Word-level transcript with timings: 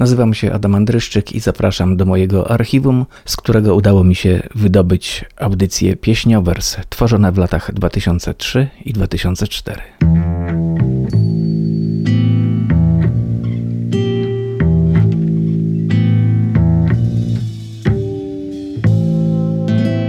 Nazywam 0.00 0.34
się 0.34 0.52
Adam 0.52 0.74
Andryszczyk 0.74 1.32
i 1.32 1.40
zapraszam 1.40 1.96
do 1.96 2.04
mojego 2.04 2.50
archiwum, 2.50 3.06
z 3.24 3.36
którego 3.36 3.74
udało 3.74 4.04
mi 4.04 4.14
się 4.14 4.42
wydobyć 4.54 5.24
audycje 5.36 5.96
pieśniowers 5.96 6.76
tworzone 6.88 7.32
w 7.32 7.38
latach 7.38 7.74
2003 7.74 8.68
i 8.84 8.92
2004. 8.92 9.80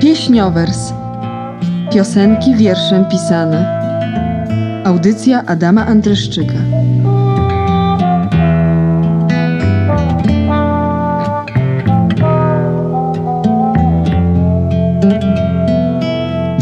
Pieśniowers. 0.01 0.93
Piosenki 1.93 2.55
wierszem 2.55 3.05
pisane. 3.05 3.81
Audycja 4.85 5.45
Adama 5.45 5.85
Andryszczyka. 5.85 6.53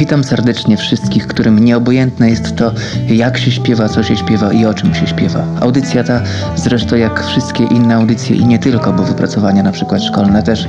Witam 0.09 0.23
serdecznie 0.23 0.77
wszystkich, 0.77 1.27
którym 1.27 1.59
nieobojętne 1.59 2.30
jest 2.30 2.55
to, 2.55 2.72
jak 3.08 3.38
się 3.38 3.52
śpiewa, 3.52 3.90
co 3.90 4.04
się 4.04 4.17
śpiewa 4.17 4.54
i 4.54 4.66
o 4.66 4.73
czym 4.73 4.95
się 4.95 5.08
śpiewa. 5.08 5.45
Audycja 5.62 6.04
ta, 6.04 6.22
zresztą 6.55 6.95
jak 6.95 7.23
wszystkie 7.26 7.63
inne 7.63 7.95
audycje 7.95 8.36
i 8.36 8.45
nie 8.45 8.59
tylko, 8.59 8.94
bo 8.94 9.03
wypracowania 9.03 9.64
na 9.64 9.72
przykład 9.72 10.03
szkolne 10.03 10.44
też, 10.44 10.67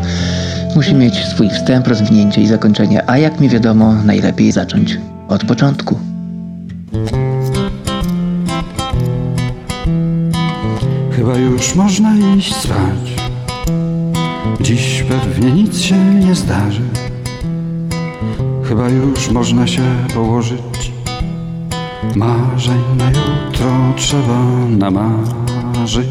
musi 0.77 0.95
mieć 0.95 1.15
swój 1.15 1.51
wstęp, 1.51 1.87
rozwinięcie 1.87 2.41
i 2.41 2.47
zakończenie, 2.47 3.11
a 3.11 3.19
jak 3.19 3.41
mi 3.41 3.48
wiadomo, 3.48 3.95
najlepiej 4.05 4.53
zacząć 4.53 4.98
od 5.29 5.45
początku. 5.45 5.98
Chyba 11.17 11.37
już 11.37 11.75
można 11.75 12.17
iść 12.37 12.57
spać. 12.57 13.15
Dziś 14.61 15.05
pewnie 15.09 15.53
nic 15.53 15.81
się 15.81 16.15
nie 16.15 16.34
zdarzy. 16.34 16.83
Chyba 18.71 18.89
już 18.89 19.31
można 19.31 19.67
się 19.67 19.83
położyć. 20.15 20.93
Marzeń 22.17 22.81
na 22.99 23.09
jutro 23.09 23.71
trzeba 23.97 24.41
namarzyć. 24.69 26.07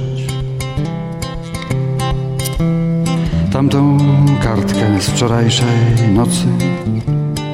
Tamtą 3.51 3.97
kartkę 4.43 5.01
z 5.01 5.09
wczorajszej 5.09 5.67
nocy 6.13 6.47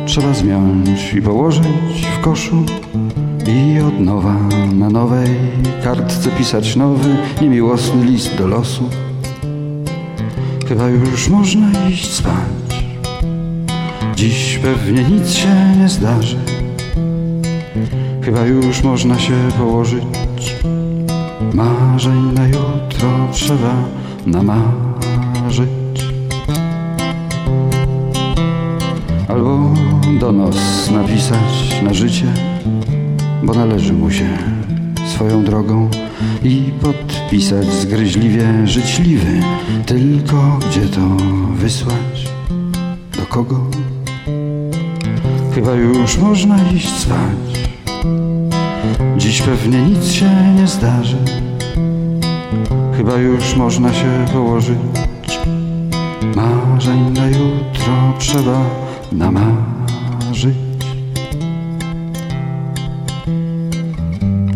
trzeba 0.05 0.33
zmiąć 0.33 1.13
i 1.13 1.21
położyć 1.21 2.07
w 2.17 2.21
koszu 2.21 2.65
i 3.47 3.79
od 3.79 3.99
nowa 3.99 4.35
na 4.73 4.89
nowej 4.89 5.29
kartce 5.83 6.31
pisać 6.31 6.75
nowy, 6.75 7.17
niemiłosny 7.41 8.05
list 8.05 8.35
do 8.37 8.47
losu. 8.47 8.89
Chyba 10.67 10.89
już 10.89 11.29
można 11.29 11.89
iść 11.89 12.13
spać. 12.13 12.64
Dziś 14.15 14.59
pewnie 14.63 15.03
nic 15.03 15.33
się 15.33 15.75
nie 15.79 15.89
zdarzy. 15.89 16.37
Chyba 18.21 18.45
już 18.45 18.83
można 18.83 19.19
się 19.19 19.33
położyć. 19.57 20.55
Marzeń 21.53 22.33
na 22.33 22.47
jutro 22.47 23.27
trzeba 23.31 23.75
namarzyć. 24.25 25.69
Albo 29.27 29.73
donos 30.19 30.91
napisać 30.91 31.81
na 31.83 31.93
życie 31.93 32.27
bo 33.45 33.53
należy 33.53 33.93
mu 33.93 34.11
się 34.11 34.37
swoją 35.07 35.43
drogą 35.43 35.89
i 36.43 36.71
podpisać 36.81 37.73
zgryźliwie 37.73 38.67
życzliwy, 38.67 39.41
tylko 39.85 40.59
gdzie 40.69 40.81
to 40.81 41.01
wysłać, 41.55 42.27
do 43.17 43.25
kogo? 43.25 43.61
Chyba 45.55 45.71
już 45.71 46.17
można 46.17 46.71
iść 46.71 46.99
spać. 46.99 47.67
Dziś 49.17 49.41
pewnie 49.41 49.81
nic 49.81 50.11
się 50.11 50.29
nie 50.55 50.67
zdarzy. 50.67 51.17
Chyba 52.97 53.15
już 53.17 53.55
można 53.55 53.93
się 53.93 54.25
położyć. 54.33 54.77
Marzeń 56.35 57.11
na 57.11 57.27
jutro 57.27 58.13
trzeba 58.19 58.61
namarzyć. 59.11 60.55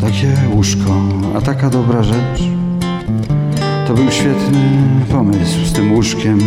Takie 0.02 0.34
łóżko, 0.54 1.02
a 1.38 1.42
taka 1.42 1.70
dobra 1.70 2.04
rzecz. 2.04 2.44
To 3.88 3.94
był 3.94 4.12
świetny 4.12 4.82
pomysł 5.12 5.66
z 5.66 5.74
tym 5.74 5.94
łóżkiem. 5.94 6.40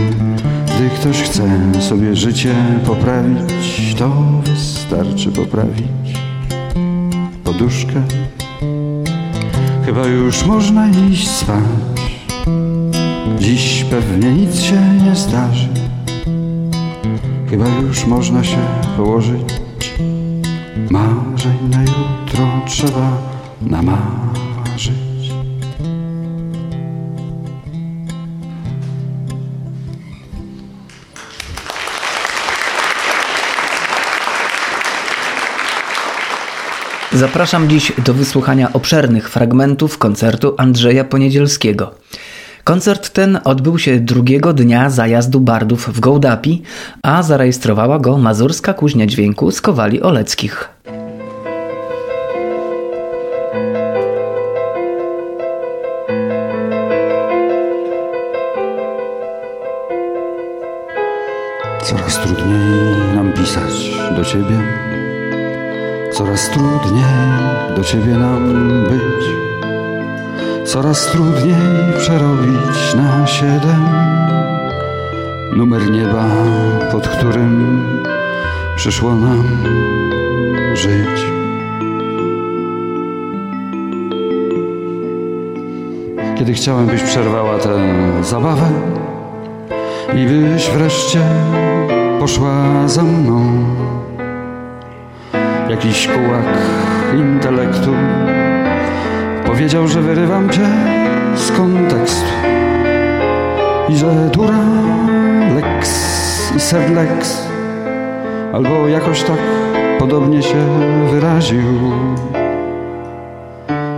Gdy 0.77 0.91
ktoś 0.91 1.23
chce 1.23 1.49
sobie 1.81 2.17
życie 2.17 2.55
poprawić, 2.87 3.95
to 3.99 4.42
wystarczy 4.83 5.33
poprawić 5.33 6.19
poduszkę. 7.45 8.03
Chyba 9.87 10.07
już 10.07 10.47
można 10.47 10.89
iść 10.89 11.29
spać. 11.29 11.63
Dziś 13.39 13.85
pewnie 13.91 14.33
nic 14.33 14.61
się 14.61 14.81
nie 15.05 15.17
zdarzy. 15.17 15.69
Chyba 17.51 17.69
już 17.69 18.07
można 18.07 18.45
się 18.45 18.59
położyć. 18.97 19.61
Marzeń 20.91 21.59
na 21.71 21.83
jutro 21.83 22.49
trzeba 22.67 23.19
namarzyć. 23.61 25.12
Zapraszam 37.23 37.69
dziś 37.69 37.93
do 38.05 38.15
wysłuchania 38.15 38.73
obszernych 38.73 39.31
fragmentów 39.31 39.99
koncertu 39.99 40.55
Andrzeja 40.59 41.05
Poniedzielskiego. 41.05 41.95
Koncert 42.65 43.11
ten 43.11 43.39
odbył 43.45 43.79
się 43.79 44.01
drugiego 44.01 44.53
dnia 44.53 44.91
zajazdu 44.91 45.41
bardów 45.41 45.89
w 45.89 46.01
Gołdapi, 46.01 46.63
a 47.03 47.23
zarejestrowała 47.23 47.99
go 47.99 48.19
Mazurska 48.19 48.75
Kuźnia 48.75 49.07
Dźwięku 49.07 49.51
z 49.51 49.61
Kowali 49.61 50.03
Oleckich. 50.03 50.69
Coraz 61.83 62.21
trudniej 62.21 63.15
nam 63.15 63.33
pisać 63.33 63.91
do 64.17 64.25
Ciebie, 64.25 64.82
coraz 66.13 66.51
trudniej 66.51 67.05
do 67.77 67.85
Ciebie 67.85 68.13
nam 68.13 68.53
być, 68.91 69.27
coraz 70.65 71.07
trudniej 71.07 71.57
przerobić 71.99 72.95
na 72.97 73.27
siedem 73.27 73.85
numer 75.57 75.91
nieba, 75.91 76.25
pod 76.93 77.09
którym 77.09 77.83
przyszło 78.77 79.15
nam 79.15 79.45
żyć. 80.75 81.27
Kiedy 86.39 86.53
chciałem, 86.53 86.87
byś 86.87 87.03
przerwała 87.03 87.59
tę 87.59 87.71
zabawę, 88.23 88.71
i 90.15 90.27
byś 90.27 90.71
wreszcie 90.71 91.21
poszła 92.21 92.89
za 92.89 93.03
mną. 93.03 93.65
Jakiś 95.73 96.09
kułak 96.09 96.45
intelektu 97.15 97.95
powiedział, 99.47 99.89
że 99.89 100.01
wyrywam 100.01 100.51
cię 100.51 100.69
z 101.35 101.53
kontekstu 101.53 102.31
i 103.89 103.97
że 103.97 104.31
dura 104.33 104.65
lex 105.55 106.53
i 106.57 106.61
sed 106.61 106.91
lex 106.91 107.49
albo 108.53 108.89
jakoś 108.89 109.23
tak 109.23 109.39
podobnie 109.99 110.43
się 110.43 110.67
wyraził. 111.11 111.93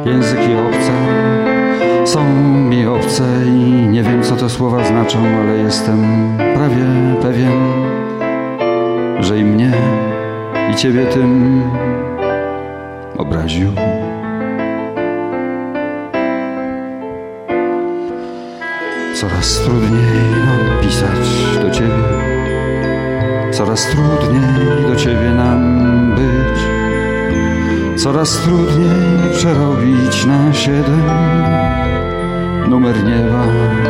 Języki 0.04 0.50
obce 0.69 0.93
są 2.04 2.25
mi 2.44 2.87
obce 2.87 3.25
i 3.46 3.88
nie 3.88 4.02
wiem, 4.02 4.22
co 4.22 4.37
te 4.37 4.50
słowa 4.50 4.84
znaczą, 4.84 5.19
ale 5.19 5.58
jestem 5.58 6.28
prawie 6.54 6.84
pewien, 7.22 7.60
że 9.20 9.38
i 9.38 9.44
mnie, 9.44 9.72
i 10.75 10.76
ciebie 10.76 11.06
tym 11.06 11.62
obraził. 13.19 13.73
Coraz 19.15 19.61
trudniej 19.61 20.00
nam 20.47 20.82
pisać 20.82 21.29
do 21.62 21.71
ciebie, 21.71 22.05
coraz 23.50 23.87
trudniej 23.87 24.88
do 24.88 24.97
ciebie 24.97 25.31
nam 25.37 26.15
być, 26.15 26.61
coraz 28.03 28.38
trudniej 28.38 29.32
przerobić 29.32 30.26
na 30.26 30.53
siedem 30.53 31.03
numer 32.69 33.05
nieba, 33.05 33.44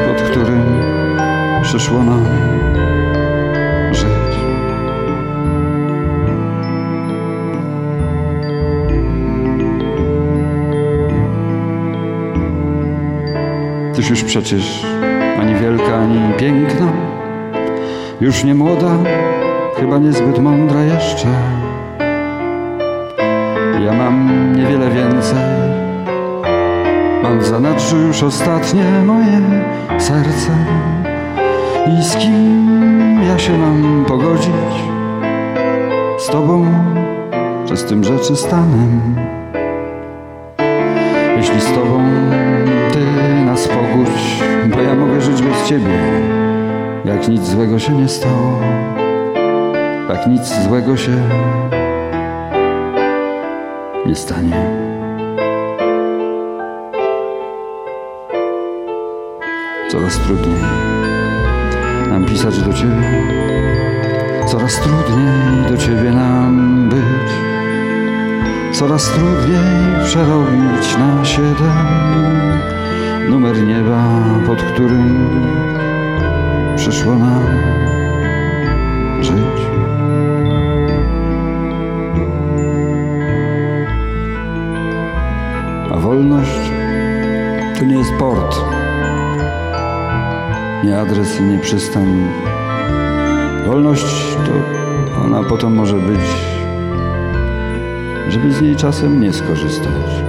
pod 0.06 0.22
którym 0.22 0.62
przyszło 1.62 2.02
nam 2.02 2.24
Tyś 14.04 14.10
już 14.10 14.24
przecież 14.24 14.86
ani 15.40 15.54
wielka, 15.54 15.96
ani 15.96 16.34
piękna, 16.38 16.92
już 18.20 18.44
nie 18.44 18.54
młoda, 18.54 18.90
chyba 19.76 19.98
niezbyt 19.98 20.38
mądra 20.38 20.82
jeszcze. 20.82 21.26
Ja 23.84 23.92
mam 23.92 24.28
niewiele 24.56 24.90
więcej, 24.90 25.38
mam 27.22 27.38
w 27.38 27.44
zanadrzu 27.44 27.96
już 27.96 28.22
ostatnie 28.22 28.84
moje 29.06 29.40
serce. 29.98 30.50
I 31.98 32.02
z 32.02 32.16
kim 32.16 33.20
ja 33.28 33.38
się 33.38 33.58
mam 33.58 34.04
pogodzić? 34.08 34.74
Z 36.18 36.26
tobą, 36.26 36.66
czy 37.66 37.76
z 37.76 37.84
tym 37.84 38.04
rzeczy 38.04 38.36
stanem? 38.36 39.14
Jeśli 41.36 41.60
z 41.60 41.72
tobą 41.72 42.00
pogódź, 43.94 44.42
bo 44.74 44.80
ja 44.80 44.94
mogę 44.94 45.20
żyć 45.20 45.42
bez 45.42 45.68
ciebie, 45.68 45.98
jak 47.04 47.28
nic 47.28 47.42
złego 47.42 47.78
się 47.78 47.92
nie 47.92 48.08
stało, 48.08 48.60
jak 50.08 50.26
nic 50.26 50.62
złego 50.64 50.96
się 50.96 51.16
nie 54.06 54.14
stanie. 54.14 54.56
Coraz 59.90 60.18
trudniej 60.18 60.62
nam 62.10 62.24
pisać 62.24 62.58
do 62.58 62.72
Ciebie, 62.72 63.26
coraz 64.46 64.80
trudniej 64.80 65.70
do 65.70 65.76
Ciebie 65.76 66.10
nam 66.10 66.88
być, 66.88 67.32
coraz 68.72 69.10
trudniej 69.10 70.04
przerobić 70.04 70.96
na 70.98 71.24
siedem 71.24 72.14
numer 73.30 73.66
nieba, 73.66 74.08
pod 74.46 74.62
którym 74.62 75.28
przyszło 76.76 77.14
nam 77.14 77.42
żyć. 79.20 79.66
A 85.90 85.96
wolność 85.98 86.70
to 87.78 87.84
nie 87.84 87.98
jest 87.98 88.12
port, 88.18 88.56
nie 90.84 90.98
adres 91.00 91.40
i 91.40 91.42
nie 91.42 91.58
przystań. 91.58 92.28
Wolność 93.66 94.36
to 94.46 94.52
ona 95.24 95.42
potem 95.42 95.74
może 95.74 95.96
być, 95.96 96.20
żeby 98.28 98.52
z 98.52 98.62
niej 98.62 98.76
czasem 98.76 99.20
nie 99.20 99.32
skorzystać. 99.32 100.23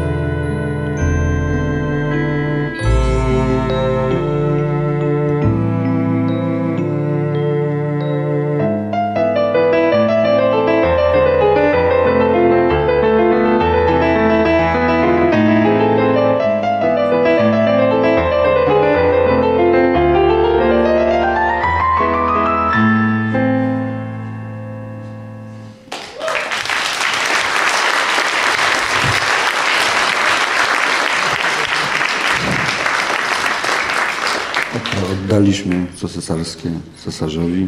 Co 35.95 36.07
cesarskie 36.07 36.69
cesarzowi. 37.05 37.67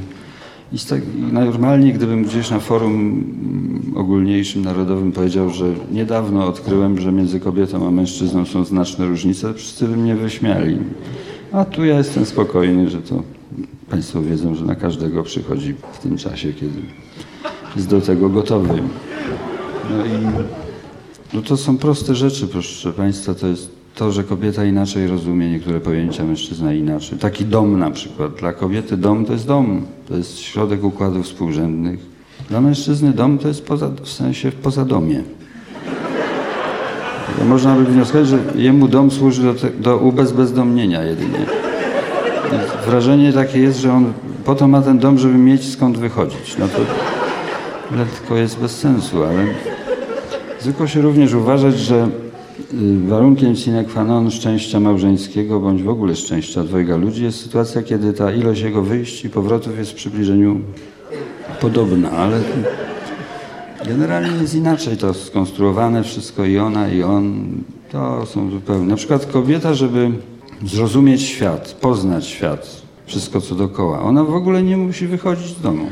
I, 0.74 0.80
tak, 0.80 1.02
I 1.18 1.34
normalnie, 1.34 1.94
gdybym 1.94 2.24
gdzieś 2.24 2.50
na 2.50 2.60
forum 2.60 2.94
mm, 2.94 3.98
ogólniejszym, 3.98 4.62
narodowym 4.66 5.12
powiedział, 5.12 5.50
że 5.50 5.66
niedawno 5.92 6.48
odkryłem, 6.48 7.00
że 7.00 7.12
między 7.12 7.40
kobietą 7.40 7.88
a 7.88 7.92
mężczyzną 7.92 8.46
są 8.46 8.66
znaczne 8.66 9.06
różnice, 9.06 9.54
wszyscy 9.54 9.88
by 9.88 9.98
mnie 9.98 10.16
wyśmiali. 10.16 10.78
A 11.52 11.66
tu 11.66 11.86
ja 11.86 11.98
jestem 11.98 12.26
spokojny, 12.26 12.90
że 12.90 13.02
to 13.02 13.24
Państwo 13.90 14.22
wiedzą, 14.22 14.56
że 14.56 14.66
na 14.66 14.76
każdego 14.76 15.24
przychodzi 15.24 15.76
w 15.94 15.98
tym 15.98 16.18
czasie, 16.18 16.54
kiedy 16.54 16.82
jest 17.76 17.88
do 17.88 18.02
tego 18.02 18.30
gotowy. 18.30 18.84
No 19.90 20.06
i 20.06 20.48
no 21.34 21.42
to 21.42 21.58
są 21.58 21.78
proste 21.78 22.16
rzeczy, 22.16 22.48
proszę 22.48 22.94
Państwa, 22.94 23.34
to 23.34 23.48
jest 23.48 23.77
to, 23.98 24.12
że 24.12 24.24
kobieta 24.24 24.66
inaczej 24.66 25.08
rozumie 25.08 25.52
niektóre 25.52 25.80
pojęcia, 25.80 26.24
mężczyzna 26.24 26.74
inaczej. 26.74 27.18
Taki 27.18 27.46
dom 27.46 27.80
na 27.80 27.92
przykład. 27.92 28.36
Dla 28.36 28.54
kobiety 28.54 28.98
dom 28.98 29.26
to 29.26 29.34
jest 29.34 29.48
dom, 29.48 29.86
to 30.10 30.18
jest 30.18 30.40
środek 30.40 30.84
układów 30.84 31.26
współrzędnych. 31.26 32.00
Dla 32.50 32.62
mężczyzny 32.62 33.12
dom 33.12 33.38
to 33.38 33.48
jest 33.48 33.66
poza, 33.66 33.90
w 34.04 34.10
sensie 34.10 34.52
poza 34.52 34.86
domie. 34.86 35.24
Można 37.48 37.76
by 37.76 37.86
wnioskować, 37.86 38.28
że 38.28 38.38
jemu 38.56 38.88
dom 38.88 39.12
służy 39.12 39.44
do, 39.44 39.54
te, 39.54 39.70
do 39.70 39.98
ubezbezdomnienia 39.98 41.04
jedynie. 41.04 41.46
Wrażenie 42.86 43.34
takie 43.34 43.60
jest, 43.60 43.80
że 43.80 43.94
on 43.94 44.14
po 44.46 44.56
to 44.56 44.68
ma 44.68 44.82
ten 44.82 45.00
dom, 45.00 45.18
żeby 45.18 45.38
mieć 45.38 45.72
skąd 45.72 45.98
wychodzić. 45.98 46.58
No 46.60 46.68
to 46.68 46.80
lekko 47.98 48.36
jest 48.36 48.60
bez 48.60 48.80
sensu, 48.80 49.24
ale 49.24 49.46
zwykło 50.60 50.88
się 50.88 51.02
również 51.02 51.34
uważać, 51.34 51.80
że 51.80 52.08
warunkiem 53.08 53.56
sine 53.56 53.86
qua 53.86 54.04
non 54.04 54.32
szczęścia 54.32 54.80
małżeńskiego 54.80 55.60
bądź 55.60 55.84
w 55.84 55.90
ogóle 55.90 56.16
szczęścia 56.16 56.64
dwojga 56.64 56.98
ludzi 56.98 57.24
jest 57.24 57.42
sytuacja, 57.42 57.84
kiedy 57.84 58.14
ta 58.14 58.32
ilość 58.32 58.62
jego 58.62 58.82
wyjść 58.82 59.26
i 59.26 59.30
powrotów 59.30 59.78
jest 59.78 59.92
w 59.92 59.96
przybliżeniu 59.96 60.60
podobna, 61.62 62.12
ale 62.12 62.40
generalnie 63.88 64.42
jest 64.42 64.56
inaczej 64.56 64.98
to 64.98 65.14
skonstruowane 65.14 66.04
wszystko 66.04 66.46
i 66.46 66.58
ona 66.58 66.90
i 66.90 67.04
on 67.04 67.48
to 67.92 68.26
są 68.26 68.52
zupełnie. 68.52 68.88
Na 68.88 68.96
przykład 68.96 69.26
kobieta, 69.26 69.74
żeby 69.74 70.12
zrozumieć 70.66 71.22
świat, 71.22 71.78
poznać 71.82 72.26
świat, 72.26 72.82
wszystko 73.06 73.42
co 73.42 73.56
dookoła, 73.56 74.02
ona 74.02 74.24
w 74.24 74.36
ogóle 74.36 74.64
nie 74.64 74.78
musi 74.78 75.08
wychodzić 75.08 75.58
z 75.58 75.62
domu. 75.62 75.88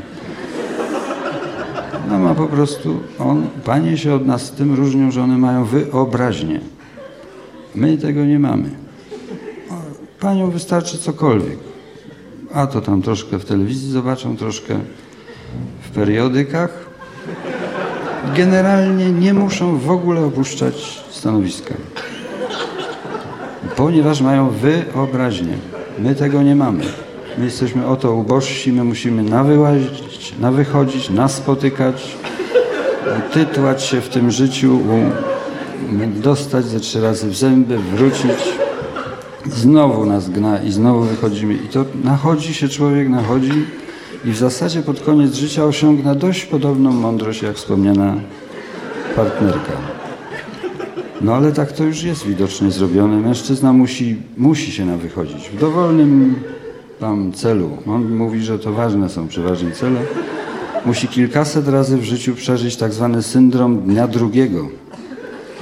Ona 2.06 2.18
ma 2.18 2.34
po 2.34 2.46
prostu, 2.46 3.00
on, 3.18 3.46
panie 3.64 3.98
się 3.98 4.14
od 4.14 4.26
nas 4.26 4.50
tym 4.50 4.74
różnią, 4.74 5.10
że 5.10 5.22
one 5.22 5.38
mają 5.38 5.64
wyobraźnię. 5.64 6.60
My 7.74 7.98
tego 7.98 8.24
nie 8.24 8.38
mamy. 8.38 8.70
Panią 10.20 10.50
wystarczy 10.50 10.98
cokolwiek. 10.98 11.58
A 12.54 12.66
to 12.66 12.80
tam 12.80 13.02
troszkę 13.02 13.38
w 13.38 13.44
telewizji 13.44 13.90
zobaczą, 13.90 14.36
troszkę 14.36 14.78
w 15.82 15.90
periodykach. 15.90 16.86
Generalnie 18.36 19.12
nie 19.12 19.34
muszą 19.34 19.78
w 19.78 19.90
ogóle 19.90 20.24
opuszczać 20.24 21.04
stanowiska. 21.10 21.74
Ponieważ 23.76 24.20
mają 24.20 24.50
wyobraźnię. 24.50 25.58
My 25.98 26.14
tego 26.14 26.42
nie 26.42 26.56
mamy. 26.56 26.84
My 27.38 27.44
jesteśmy 27.44 27.86
o 27.86 27.96
to 27.96 28.14
ubożsi, 28.14 28.72
my 28.72 28.84
musimy 28.84 29.22
nawyłazić, 29.22 30.15
nawychodzić, 30.40 31.10
naspotykać, 31.10 32.16
tytłać 33.32 33.82
się 33.82 34.00
w 34.00 34.08
tym 34.08 34.30
życiu, 34.30 34.80
dostać 36.16 36.64
ze 36.64 36.80
trzy 36.80 37.00
razy 37.00 37.30
w 37.30 37.36
zęby, 37.36 37.78
wrócić. 37.78 38.56
Znowu 39.46 40.06
nas 40.06 40.30
gna 40.30 40.62
i 40.62 40.72
znowu 40.72 41.00
wychodzimy. 41.00 41.54
I 41.54 41.68
to 41.68 41.84
nachodzi 42.04 42.54
się 42.54 42.68
człowiek, 42.68 43.08
nachodzi 43.08 43.66
i 44.24 44.30
w 44.30 44.36
zasadzie 44.36 44.82
pod 44.82 45.00
koniec 45.00 45.34
życia 45.34 45.64
osiągna 45.64 46.14
dość 46.14 46.44
podobną 46.44 46.92
mądrość 46.92 47.42
jak 47.42 47.56
wspomniana 47.56 48.14
partnerka. 49.16 49.72
No 51.20 51.34
ale 51.34 51.52
tak 51.52 51.72
to 51.72 51.84
już 51.84 52.02
jest 52.02 52.26
widocznie 52.26 52.70
zrobione. 52.70 53.16
Mężczyzna 53.16 53.72
musi, 53.72 54.16
musi 54.36 54.72
się 54.72 54.84
nawychodzić. 54.84 55.48
W 55.48 55.60
dowolnym 55.60 56.34
tam 57.00 57.32
celu. 57.32 57.70
On 57.86 58.14
mówi, 58.16 58.42
że 58.42 58.58
to 58.58 58.72
ważne 58.72 59.08
są 59.08 59.28
przeważnie 59.28 59.70
cele. 59.70 60.00
Musi 60.86 61.08
kilkaset 61.08 61.68
razy 61.68 61.96
w 61.96 62.04
życiu 62.04 62.34
przeżyć 62.34 62.76
tak 62.76 62.92
zwany 62.92 63.22
syndrom 63.22 63.80
dnia 63.80 64.08
drugiego, 64.08 64.68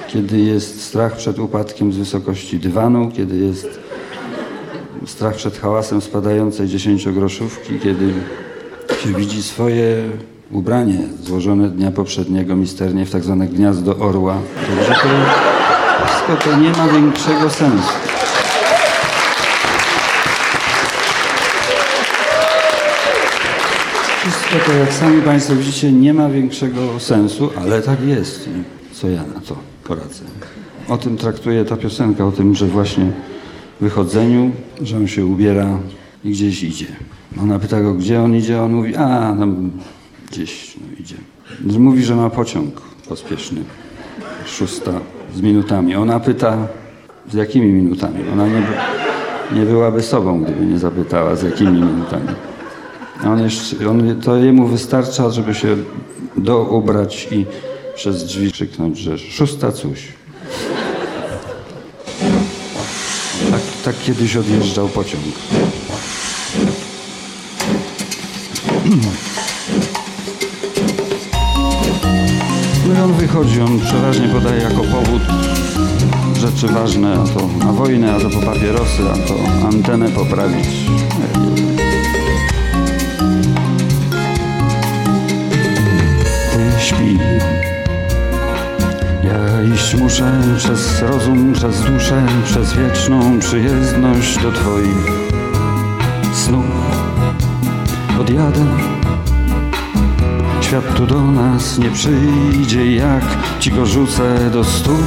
kiedy 0.08 0.38
jest 0.38 0.82
strach 0.82 1.16
przed 1.16 1.38
upadkiem 1.38 1.92
z 1.92 1.96
wysokości 1.96 2.58
dywanu, 2.58 3.10
kiedy 3.16 3.36
jest 3.36 3.80
strach 5.06 5.34
przed 5.34 5.58
hałasem 5.58 6.00
spadającej 6.00 6.68
dziesięciogroszówki, 6.68 7.78
kiedy 7.78 8.12
się 9.02 9.12
widzi 9.12 9.42
swoje 9.42 10.04
ubranie 10.50 10.98
złożone 11.22 11.68
dnia 11.68 11.90
poprzedniego 11.90 12.56
misternie 12.56 13.06
w 13.06 13.10
tak 13.10 13.24
zwane 13.24 13.46
gniazdo 13.46 13.96
orła. 13.96 14.36
Także 14.66 14.94
to 14.94 16.06
wszystko 16.06 16.50
to 16.50 16.56
nie 16.56 16.70
ma 16.70 16.88
większego 16.88 17.50
sensu. 17.50 18.03
Wszystko 24.24 24.56
to, 24.66 24.72
jak 24.72 24.92
sami 24.92 25.22
Państwo 25.22 25.56
widzicie, 25.56 25.92
nie 25.92 26.14
ma 26.14 26.28
większego 26.28 27.00
sensu, 27.00 27.50
ale 27.60 27.82
tak 27.82 28.04
jest. 28.06 28.48
Co 28.92 29.08
ja 29.08 29.22
na 29.34 29.40
to 29.40 29.56
poradzę? 29.84 30.24
O 30.88 30.98
tym 30.98 31.16
traktuje 31.16 31.64
ta 31.64 31.76
piosenka, 31.76 32.26
o 32.26 32.32
tym, 32.32 32.54
że 32.54 32.66
właśnie 32.66 33.12
wychodzeniu, 33.80 34.50
że 34.82 34.96
on 34.96 35.08
się 35.08 35.26
ubiera 35.26 35.78
i 36.24 36.30
gdzieś 36.30 36.62
idzie. 36.62 36.86
Ona 37.42 37.58
pyta 37.58 37.80
go, 37.80 37.94
gdzie 37.94 38.22
on 38.22 38.34
idzie, 38.34 38.62
on 38.62 38.72
mówi, 38.72 38.96
a, 38.96 39.34
no, 39.34 39.46
gdzieś 40.30 40.76
no, 40.76 41.00
idzie. 41.00 41.16
Mówi, 41.78 42.04
że 42.04 42.16
ma 42.16 42.30
pociąg 42.30 42.80
pospieszny, 43.08 43.60
szósta 44.46 44.92
z 45.34 45.40
minutami. 45.40 45.96
Ona 45.96 46.20
pyta, 46.20 46.68
z 47.30 47.34
jakimi 47.34 47.66
minutami? 47.66 48.18
Ona 48.32 48.46
nie, 48.46 48.62
nie 49.52 49.66
byłaby 49.66 50.02
sobą, 50.02 50.42
gdyby 50.42 50.66
nie 50.66 50.78
zapytała, 50.78 51.36
z 51.36 51.42
jakimi 51.42 51.72
minutami. 51.72 52.28
On 53.26 53.42
jeszcze, 53.42 53.90
on, 53.90 54.20
to 54.20 54.36
jemu 54.36 54.66
wystarcza, 54.66 55.30
żeby 55.30 55.54
się 55.54 55.76
doubrać 56.36 57.28
i 57.30 57.46
przez 57.94 58.24
drzwi 58.24 58.52
krzyknąć, 58.52 58.98
że 58.98 59.18
szósta 59.18 59.72
coś. 59.72 60.08
Tak, 63.50 63.60
tak 63.84 63.94
kiedyś 64.06 64.36
odjeżdżał 64.36 64.88
pociąg. 64.88 65.24
No 72.88 72.94
i 72.94 73.02
on 73.02 73.12
wychodzi, 73.12 73.60
on 73.60 73.80
przeważnie 73.80 74.28
podaje 74.28 74.62
jako 74.62 74.82
powód 74.82 75.22
rzeczy 76.36 76.68
ważne, 76.68 77.18
a 77.20 77.38
to 77.38 77.64
na 77.66 77.72
wojnę, 77.72 78.14
a 78.14 78.20
to 78.20 78.30
po 78.30 78.46
papierosy, 78.46 79.02
a 79.12 79.28
to 79.28 79.66
antenę 79.66 80.08
poprawić. 80.08 80.66
Śpi. 87.04 87.18
Ja 89.24 89.74
iść 89.74 89.94
muszę 89.94 90.40
przez 90.56 91.02
rozum, 91.02 91.52
przez 91.52 91.80
duszę, 91.80 92.26
przez 92.44 92.72
wieczną 92.72 93.38
przyjezdność 93.38 94.42
do 94.42 94.52
Twoich 94.52 95.12
snów. 96.34 96.64
Odjadę 98.20 98.66
Świat 100.60 100.94
tu 100.94 101.06
do 101.06 101.22
nas 101.22 101.78
nie 101.78 101.90
przyjdzie, 101.90 102.96
jak 102.96 103.24
ci 103.60 103.70
go 103.70 103.86
rzucę 103.86 104.50
do 104.50 104.64
stóp. 104.64 105.04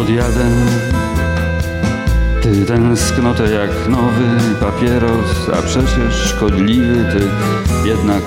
Odjadę 0.00 0.50
Ty 2.42 2.64
tęsknotę 2.64 3.50
jak 3.50 3.88
nowy 3.88 4.56
papieros, 4.60 5.50
a 5.58 5.62
przecież 5.62 6.14
szkodliwy 6.14 7.04
ty 7.12 7.28
jednak 7.88 8.22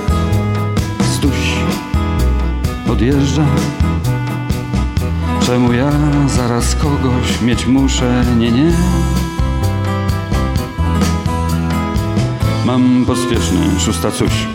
odjeżdża. 3.02 3.46
Czemu 5.46 5.74
ja 5.74 5.92
zaraz 6.28 6.76
kogoś 6.76 7.42
mieć 7.42 7.66
muszę? 7.66 8.26
Nie, 8.40 8.52
nie. 8.52 8.72
Mam 12.66 13.06
pospieszny, 13.08 13.80
szósta 13.80 14.12
coś. 14.12 14.48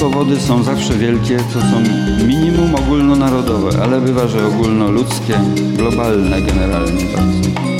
Powody 0.00 0.40
są 0.40 0.62
zawsze 0.62 0.94
wielkie, 0.94 1.36
to 1.52 1.60
są 1.60 1.80
minimum 2.26 2.74
ogólnonarodowe, 2.74 3.82
ale 3.82 4.00
bywa, 4.00 4.28
że 4.28 4.46
ogólnoludzkie, 4.46 5.40
globalne 5.76 6.42
generalnie 6.42 7.04
bardzo. 7.04 7.71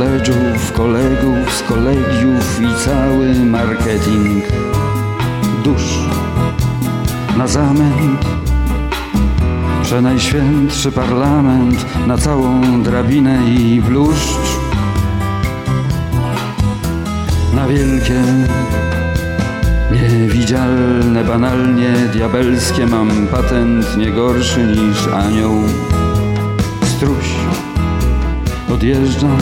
Koledżów, 0.00 0.72
kolegów 0.72 1.52
z 1.52 1.62
kolegiów 1.62 2.60
i 2.60 2.84
cały 2.84 3.34
marketing. 3.34 4.44
Dusz 5.64 5.98
na 7.36 7.46
zamęt 7.46 8.26
Przenajświętszy 9.82 10.92
parlament 10.92 12.06
na 12.06 12.18
całą 12.18 12.82
drabinę 12.82 13.38
i 13.50 13.80
bluszcz. 13.80 14.56
Na 17.54 17.68
wielkie, 17.68 18.22
niewidzialne, 19.92 21.24
banalnie 21.24 21.92
diabelskie 22.12 22.86
Mam 22.86 23.26
patent 23.26 23.96
nie 23.96 24.10
gorszy 24.10 24.66
niż 24.66 25.08
anioł. 25.08 25.62
Struś 26.82 27.34
odjeżdża 28.72 29.36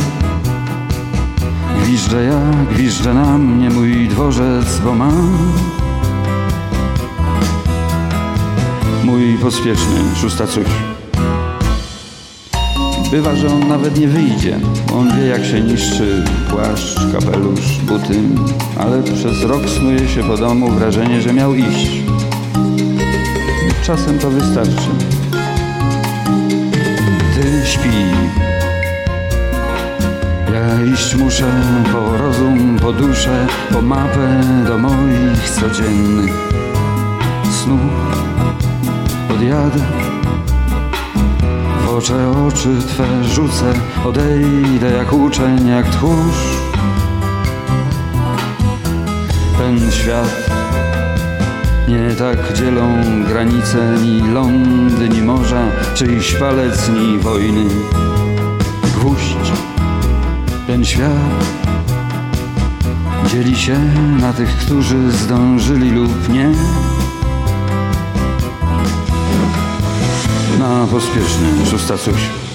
Gwiżdżę 1.89 2.25
ja, 2.25 2.41
gwiżdżę 2.71 3.15
na 3.15 3.39
mnie 3.39 3.71
mój 3.71 4.09
dworzec, 4.09 4.79
bo 4.85 4.95
mam 4.95 5.39
mój 9.05 9.39
pospieszny, 9.43 9.97
szósta 10.21 10.47
coś. 10.47 10.67
Bywa, 13.11 13.35
że 13.35 13.49
on 13.49 13.69
nawet 13.69 13.99
nie 13.99 14.09
wyjdzie. 14.09 14.61
On 14.95 15.17
wie, 15.17 15.27
jak 15.27 15.45
się 15.45 15.61
niszczy 15.61 16.25
płaszcz, 16.51 16.97
kapelusz, 17.13 17.79
buty, 17.79 18.21
ale 18.79 19.03
przez 19.03 19.43
rok 19.43 19.71
snuje 19.79 20.09
się 20.09 20.23
po 20.23 20.37
domu 20.37 20.71
wrażenie, 20.71 21.21
że 21.21 21.33
miał 21.33 21.55
iść. 21.55 21.91
Czasem 23.83 24.19
to 24.19 24.31
wystarczy. 24.31 24.89
Ty 27.35 27.67
śpi. 27.67 27.89
Ja 30.59 30.85
iść 30.93 31.15
muszę 31.15 31.63
po 31.93 32.19
rozum, 32.19 32.77
po 32.83 32.93
duszę, 32.93 33.47
po 33.73 33.83
mapę 33.83 34.41
do 34.67 34.79
moich 34.79 35.51
codziennych 35.51 36.35
snów. 37.51 37.81
Odjadę 39.35 39.81
W 41.85 41.89
oczy 41.89 42.15
oczy 42.47 42.69
Twe 42.89 43.25
rzucę 43.25 43.73
Odejdę 44.05 44.91
jak 44.91 45.13
uczeń, 45.13 45.69
jak 45.69 45.87
tchórz. 45.87 46.59
Ten 49.59 49.91
świat 49.91 50.51
nie 51.89 52.15
tak 52.15 52.53
dzielą 52.53 52.89
granice 53.29 53.79
Ni 54.03 54.21
lądy, 54.33 55.09
ni 55.09 55.23
morza 55.23 55.63
Czyjś 55.95 56.35
palec, 56.35 56.89
ni 56.89 57.19
wojny 57.19 57.65
świat 60.89 61.45
dzieli 63.27 63.57
się 63.57 63.79
na 64.21 64.33
tych, 64.33 64.57
którzy 64.57 65.13
zdążyli 65.13 65.91
lub 65.91 66.29
nie 66.29 66.51
na 70.59 70.87
pospieszny, 70.87 71.67
szósta 71.71 71.99
coś. 71.99 72.48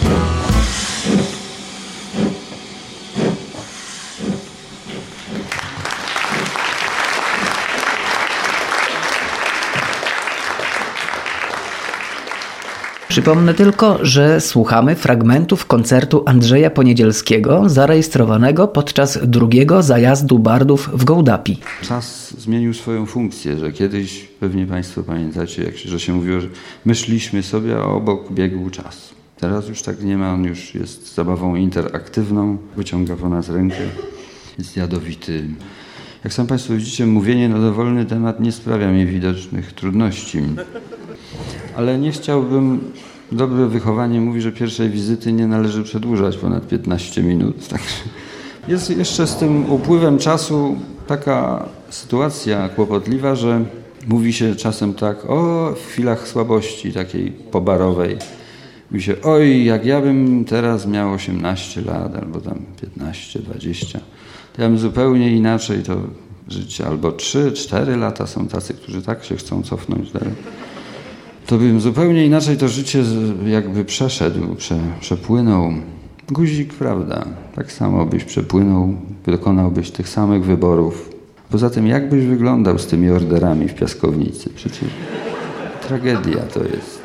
Przypomnę 13.23 13.53
tylko, 13.53 14.05
że 14.05 14.41
słuchamy 14.41 14.95
fragmentów 14.95 15.65
koncertu 15.65 16.23
Andrzeja 16.25 16.69
Poniedzielskiego 16.69 17.69
zarejestrowanego 17.69 18.67
podczas 18.67 19.19
drugiego 19.27 19.83
zajazdu 19.83 20.39
bardów 20.39 20.89
w 20.93 21.03
Gołdapi. 21.03 21.57
Czas 21.81 22.33
zmienił 22.37 22.73
swoją 22.73 23.05
funkcję, 23.05 23.59
że 23.59 23.71
kiedyś, 23.71 24.27
pewnie 24.39 24.67
Państwo 24.67 25.03
pamiętacie, 25.03 25.63
jak 25.63 25.77
się, 25.77 25.89
że 25.89 25.99
się 25.99 26.13
mówiło, 26.13 26.41
że 26.41 26.47
myśleliśmy 26.85 27.43
sobie, 27.43 27.77
a 27.77 27.83
obok 27.83 28.31
biegł 28.31 28.69
czas. 28.69 29.09
Teraz 29.37 29.69
już 29.69 29.81
tak 29.81 30.03
nie 30.03 30.17
ma, 30.17 30.33
on 30.33 30.43
już 30.43 30.75
jest 30.75 31.15
zabawą 31.15 31.55
interaktywną, 31.55 32.57
wyciąga 32.75 33.15
po 33.15 33.29
nas 33.29 33.49
rękę, 33.49 33.81
jest 34.57 34.77
jadowity. 34.77 35.43
Jak 36.23 36.33
sam 36.33 36.47
Państwo 36.47 36.73
widzicie, 36.73 37.05
mówienie 37.05 37.49
na 37.49 37.59
dowolny 37.59 38.05
temat 38.05 38.39
nie 38.39 38.51
sprawia 38.51 38.91
mi 38.91 39.05
widocznych 39.05 39.73
trudności. 39.73 40.41
Ale 41.77 41.97
nie 41.97 42.11
chciałbym, 42.11 42.79
dobre 43.31 43.67
wychowanie 43.67 44.21
mówi, 44.21 44.41
że 44.41 44.51
pierwszej 44.51 44.89
wizyty 44.89 45.33
nie 45.33 45.47
należy 45.47 45.83
przedłużać 45.83 46.37
ponad 46.37 46.67
15 46.67 47.23
minut. 47.23 47.67
Także 47.67 47.95
jest 48.67 48.97
jeszcze 48.97 49.27
z 49.27 49.35
tym 49.35 49.71
upływem 49.71 50.17
czasu 50.17 50.75
taka 51.07 51.65
sytuacja 51.89 52.69
kłopotliwa, 52.69 53.35
że 53.35 53.65
mówi 54.07 54.33
się 54.33 54.55
czasem 54.55 54.93
tak 54.93 55.29
o 55.29 55.73
chwilach 55.87 56.27
słabości 56.27 56.93
takiej 56.93 57.31
pobarowej. 57.31 58.17
Mówi 58.91 59.03
się, 59.03 59.15
oj, 59.23 59.65
jak 59.65 59.85
ja 59.85 60.01
bym 60.01 60.45
teraz 60.45 60.87
miał 60.87 61.11
18 61.11 61.81
lat 61.81 62.15
albo 62.15 62.41
tam 62.41 62.61
15, 62.81 63.39
20, 63.39 63.99
to 64.55 64.61
ja 64.61 64.69
bym 64.69 64.77
zupełnie 64.79 65.35
inaczej 65.35 65.83
to 65.83 65.97
życia, 66.47 66.87
albo 66.87 67.11
3-4 67.11 67.97
lata 67.97 68.27
są 68.27 68.47
tacy, 68.47 68.73
którzy 68.73 69.01
tak 69.01 69.23
się 69.23 69.35
chcą 69.35 69.63
cofnąć 69.63 70.11
dalej. 70.11 70.33
To 71.47 71.57
bym 71.57 71.81
zupełnie 71.81 72.25
inaczej 72.25 72.57
to 72.57 72.67
życie 72.67 73.03
jakby 73.45 73.85
przeszedł, 73.85 74.55
prze, 74.55 74.79
przepłynął. 74.99 75.73
Guzik, 76.27 76.73
prawda, 76.73 77.25
tak 77.55 77.71
samo 77.71 78.05
byś 78.05 78.23
przepłynął, 78.23 78.95
dokonałbyś 79.25 79.91
tych 79.91 80.09
samych 80.09 80.45
wyborów. 80.45 81.09
Poza 81.49 81.69
tym, 81.69 81.87
jak 81.87 82.09
byś 82.09 82.25
wyglądał 82.25 82.79
z 82.79 82.87
tymi 82.87 83.09
orderami 83.09 83.67
w 83.67 83.73
piaskownicy? 83.73 84.49
Przecież 84.49 84.89
tragedia 85.87 86.41
to 86.53 86.63
jest. 86.63 87.01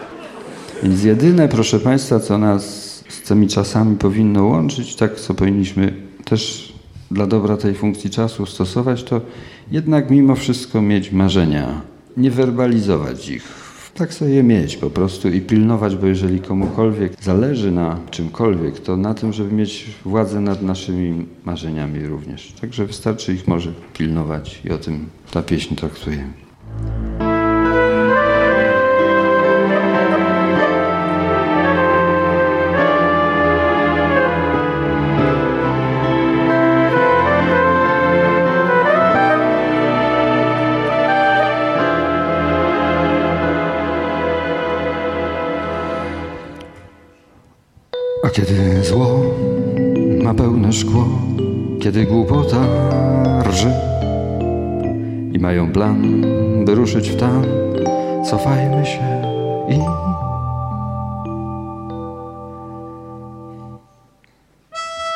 Więc 0.82 1.04
jedyne, 1.04 1.48
proszę 1.48 1.80
Państwa, 1.80 2.20
co 2.20 2.38
nas 2.38 2.64
z 3.08 3.22
tymi 3.22 3.48
czasami 3.48 3.96
powinno 3.96 4.44
łączyć, 4.44 4.96
tak 4.96 5.20
co 5.20 5.34
powinniśmy 5.34 5.94
też 6.24 6.72
dla 7.10 7.26
dobra 7.26 7.56
tej 7.56 7.74
funkcji 7.74 8.10
czasu 8.10 8.46
stosować, 8.46 9.04
to 9.04 9.20
jednak 9.70 10.10
mimo 10.10 10.34
wszystko 10.34 10.82
mieć 10.82 11.12
marzenia, 11.12 11.80
nie 12.16 12.30
werbalizować 12.30 13.28
ich, 13.28 13.67
tak 13.98 14.14
sobie 14.14 14.34
je 14.34 14.42
mieć 14.42 14.76
po 14.76 14.90
prostu 14.90 15.28
i 15.28 15.40
pilnować, 15.40 15.96
bo 15.96 16.06
jeżeli 16.06 16.40
komukolwiek 16.40 17.12
zależy 17.22 17.70
na 17.70 17.98
czymkolwiek, 18.10 18.80
to 18.80 18.96
na 18.96 19.14
tym, 19.14 19.32
żeby 19.32 19.54
mieć 19.54 19.86
władzę 20.04 20.40
nad 20.40 20.62
naszymi 20.62 21.26
marzeniami 21.44 22.06
również. 22.06 22.52
Także 22.60 22.86
wystarczy 22.86 23.34
ich 23.34 23.48
może 23.48 23.72
pilnować 23.94 24.60
i 24.64 24.70
o 24.70 24.78
tym 24.78 25.06
ta 25.30 25.42
pieśń 25.42 25.74
traktuje. 25.74 26.47
A 48.28 48.30
kiedy 48.30 48.84
zło 48.84 49.20
ma 50.22 50.34
pełne 50.34 50.72
szkło, 50.72 51.08
kiedy 51.80 52.04
głupota 52.04 52.56
rży 53.42 53.72
i 55.32 55.38
mają 55.38 55.72
plan, 55.72 56.24
by 56.64 56.74
ruszyć 56.74 57.10
w 57.10 57.16
tam, 57.16 57.42
cofajmy 58.30 58.86
się 58.86 59.22
i 59.68 59.78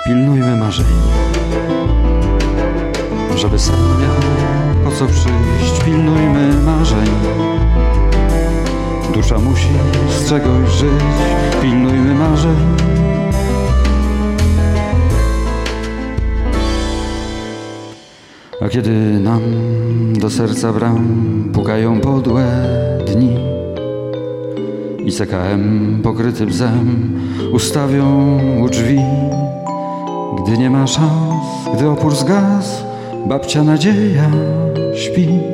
pilnujmy 0.05 0.57
marzeń, 0.57 0.87
żeby 3.37 3.59
sen 3.59 3.75
miał 3.75 4.17
po 4.85 4.91
co 4.91 5.07
przyjść, 5.07 5.85
pilnujmy 5.85 6.55
marzeń. 6.65 7.09
Dusza 9.15 9.39
musi 9.39 9.69
z 10.11 10.29
czegoś 10.29 10.71
żyć, 10.71 10.91
pilnujmy 11.63 12.15
marzeń. 12.15 12.57
A 18.61 18.69
kiedy 18.69 18.91
nam 19.21 19.41
do 20.21 20.31
serca 20.31 20.73
bram 20.73 21.51
pukają 21.55 22.01
podłe 22.01 22.45
dni 23.07 23.37
i 25.05 25.13
CKM 25.13 26.01
pokryty 26.03 26.47
bzem 26.47 27.21
ustawią 27.53 28.39
u 28.65 28.69
drzwi, 28.69 29.01
gdy 30.43 30.59
nie 30.59 30.71
ma 30.71 30.87
szans, 30.87 31.45
gdy 31.75 31.89
opór 31.89 32.15
zgasł, 32.15 32.85
babcia 33.27 33.65
nadzieja 33.65 34.31
śpi. 34.95 35.52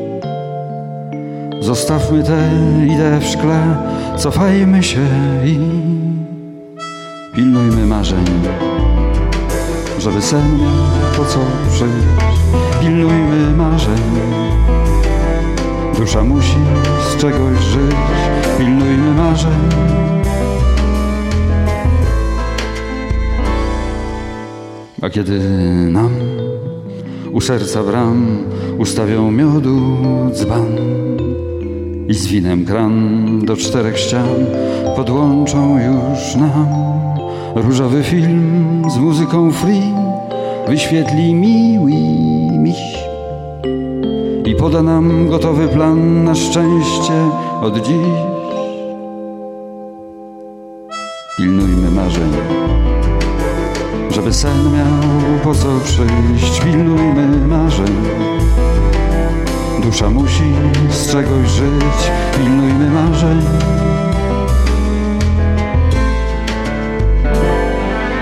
Zostawmy 1.68 2.22
tę 2.22 2.50
ideę 2.94 3.20
w 3.20 3.24
szkle, 3.24 3.76
cofajmy 4.16 4.82
się 4.82 5.06
i 5.44 5.58
pilnujmy 7.34 7.86
marzeń, 7.86 8.24
żeby 9.98 10.22
sen 10.22 10.58
miał 10.58 11.16
po 11.16 11.24
co 11.24 11.38
przyjść. 11.70 12.40
Pilnujmy 12.80 13.56
marzeń, 13.56 14.02
dusza 15.98 16.24
musi 16.24 16.56
z 17.10 17.20
czegoś 17.20 17.58
żyć. 17.64 17.96
Pilnujmy 18.58 19.14
marzeń. 19.14 19.68
A 25.02 25.10
kiedy 25.10 25.40
nam 25.90 26.10
u 27.32 27.40
serca 27.40 27.82
bram 27.82 28.38
ustawią 28.78 29.30
miodu 29.30 29.80
dzban, 30.32 30.66
i 32.08 32.14
z 32.14 32.26
winem 32.26 32.64
kran 32.64 33.38
do 33.44 33.56
czterech 33.56 33.98
ścian 33.98 34.28
podłączą 34.96 35.78
już 35.78 36.34
nam 36.34 36.66
różowy 37.54 38.02
film 38.02 38.82
z 38.90 38.98
muzyką 38.98 39.52
free 39.52 39.94
wyświetli 40.68 41.34
miły 41.34 41.92
miś 42.58 42.98
i 44.44 44.54
poda 44.54 44.82
nam 44.82 45.28
gotowy 45.28 45.68
plan 45.68 46.24
na 46.24 46.34
szczęście 46.34 47.12
od 47.62 47.76
dziś. 47.76 47.96
Pilnujmy 51.38 51.90
marzeń, 51.90 52.32
żeby 54.10 54.32
sen 54.32 54.72
miał 54.72 55.38
po 55.44 55.54
co 55.54 55.68
przyjść. 55.84 56.60
Pilnujmy 56.60 57.46
marzeń 57.46 58.37
Dusza 59.88 60.10
musi 60.10 60.52
z 60.90 61.12
czegoś 61.12 61.48
żyć, 61.50 62.10
pilnujmy 62.36 62.90
marzeń. 62.90 63.42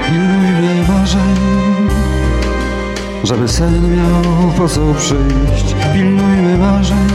Pilnujmy 0.07 0.89
marzeń, 0.89 1.37
żeby 3.25 3.49
sen 3.49 3.97
miał 3.97 4.53
po 4.57 4.69
co 4.69 4.95
przyjść. 4.95 5.75
Pilnujmy 5.95 6.59
marzeń. 6.59 7.09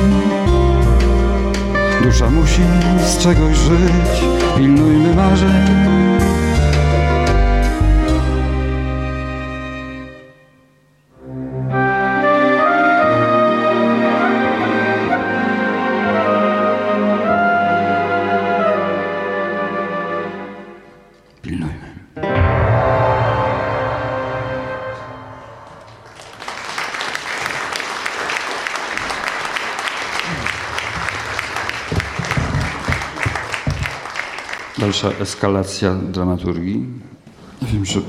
Dusza 2.04 2.30
musi 2.30 2.62
z 3.06 3.18
czegoś 3.18 3.58
żyć, 3.58 4.24
pilnujmy 4.58 5.16
marzeń. 5.16 6.41
Eskalacja 35.10 35.96
dramaturgii. 35.96 36.86
Wiem, 37.62 37.86
że 37.86 38.02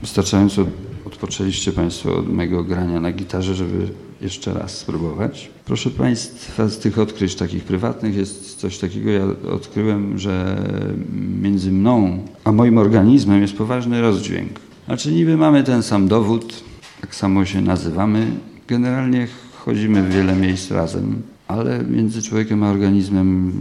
wystarczająco 0.00 0.66
odpoczęliście 1.04 1.72
Państwo 1.72 2.16
od 2.16 2.32
mojego 2.32 2.64
grania 2.64 3.00
na 3.00 3.12
gitarze, 3.12 3.54
żeby 3.54 3.88
jeszcze 4.20 4.54
raz 4.54 4.78
spróbować. 4.78 5.50
Proszę 5.64 5.90
Państwa, 5.90 6.68
z 6.68 6.78
tych 6.78 6.98
odkryć 6.98 7.34
takich 7.34 7.64
prywatnych 7.64 8.16
jest 8.16 8.60
coś 8.60 8.78
takiego, 8.78 9.10
ja 9.10 9.24
odkryłem, 9.52 10.18
że 10.18 10.62
między 11.42 11.72
mną 11.72 12.18
a 12.44 12.52
moim 12.52 12.78
organizmem 12.78 13.42
jest 13.42 13.54
poważny 13.54 14.00
rozdźwięk. 14.00 14.50
Znaczy 14.86 15.12
niby 15.12 15.36
mamy 15.36 15.64
ten 15.64 15.82
sam 15.82 16.08
dowód, 16.08 16.64
tak 17.00 17.14
samo 17.14 17.44
się 17.44 17.60
nazywamy, 17.60 18.26
generalnie 18.68 19.28
chodzimy 19.64 20.02
w 20.02 20.14
wiele 20.14 20.36
miejsc 20.36 20.70
razem, 20.70 21.22
ale 21.48 21.84
między 21.84 22.22
człowiekiem 22.22 22.62
a 22.62 22.70
organizmem 22.70 23.52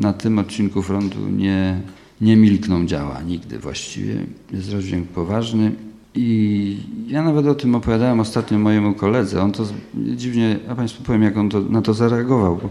na 0.00 0.12
tym 0.12 0.38
odcinku 0.38 0.82
frontu 0.82 1.18
nie, 1.28 1.80
nie 2.20 2.36
milkną 2.36 2.86
działa 2.86 3.22
nigdy 3.22 3.58
właściwie. 3.58 4.16
Jest 4.52 4.72
rozdźwięk 4.72 5.08
poważny. 5.08 5.72
I 6.14 6.76
ja 7.06 7.22
nawet 7.22 7.46
o 7.46 7.54
tym 7.54 7.74
opowiadałem 7.74 8.20
ostatnio 8.20 8.58
mojemu 8.58 8.94
koledze. 8.94 9.42
On 9.42 9.52
to 9.52 9.64
dziwnie, 9.94 10.58
a 10.68 10.74
Państwu 10.74 11.02
powiem, 11.02 11.22
jak 11.22 11.36
on 11.36 11.48
to, 11.48 11.60
na 11.60 11.82
to 11.82 11.94
zareagował. 11.94 12.56
Bo 12.56 12.70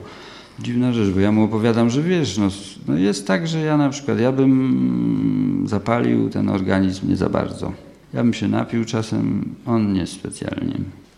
dziwna 0.59 0.93
rzecz, 0.93 1.13
bo 1.13 1.19
ja 1.19 1.31
mu 1.31 1.43
opowiadam, 1.43 1.89
że 1.89 2.03
wiesz, 2.03 2.37
no, 2.37 2.47
no 2.87 2.97
jest 2.97 3.27
tak, 3.27 3.47
że 3.47 3.59
ja 3.59 3.77
na 3.77 3.89
przykład, 3.89 4.19
ja 4.19 4.31
bym 4.31 5.63
zapalił 5.67 6.29
ten 6.29 6.49
organizm 6.49 7.09
nie 7.09 7.15
za 7.15 7.29
bardzo. 7.29 7.71
Ja 8.13 8.23
bym 8.23 8.33
się 8.33 8.47
napił 8.47 8.85
czasem, 8.85 9.55
on 9.65 9.93
nie 9.93 10.07
specjalnie. 10.07 10.75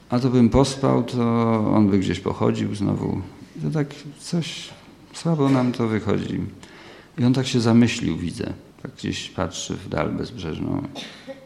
A 0.10 0.19
to 0.19 0.30
bym 0.30 0.50
pospał, 0.50 1.04
to 1.04 1.56
on 1.76 1.89
by 1.89 2.00
gdzieś 2.00 2.19
pochodził 2.19 2.76
znowu. 2.76 3.21
To 3.63 3.69
tak 3.69 3.88
coś 4.19 4.69
słabo 5.13 5.50
nam 5.50 5.71
to 5.71 5.88
wychodzi. 5.88 6.39
I 7.17 7.24
on 7.24 7.34
tak 7.34 7.47
się 7.47 7.62
zamyślił, 7.62 8.17
widzę. 8.17 8.54
Tak 8.82 8.91
gdzieś 8.97 9.30
patrzy 9.30 9.74
w 9.74 9.89
dal 9.89 10.10
bezbrzeżną 10.10 10.84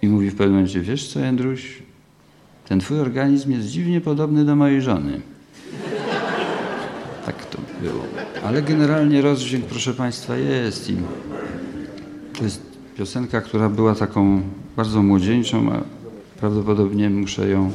i 0.02 0.08
mówi 0.08 0.30
w 0.30 0.36
pewnym 0.36 0.56
momencie, 0.56 0.82
wiesz 0.82 1.08
co 1.08 1.20
Jędruś, 1.20 1.84
ten 2.68 2.80
twój 2.80 3.00
organizm 3.00 3.52
jest 3.52 3.68
dziwnie 3.68 4.02
podobny 4.02 4.46
do 4.46 4.56
mojej 4.56 4.82
żony. 4.82 5.22
Tak 7.26 7.46
to 7.46 7.58
było. 7.82 8.04
Ale 8.44 8.62
generalnie 8.62 9.22
rozdźwięk, 9.22 9.66
proszę 9.66 9.94
Państwa, 9.94 10.38
jest 10.38 10.90
i 10.90 10.98
to 12.38 12.44
jest 12.44 12.62
piosenka, 12.98 13.42
która 13.42 13.70
była 13.70 13.96
taką 13.96 14.42
bardzo 14.76 15.04
młodzieńczą, 15.04 15.72
a 15.72 15.82
prawdopodobnie 16.40 17.10
muszę 17.10 17.50
ją 17.50 17.72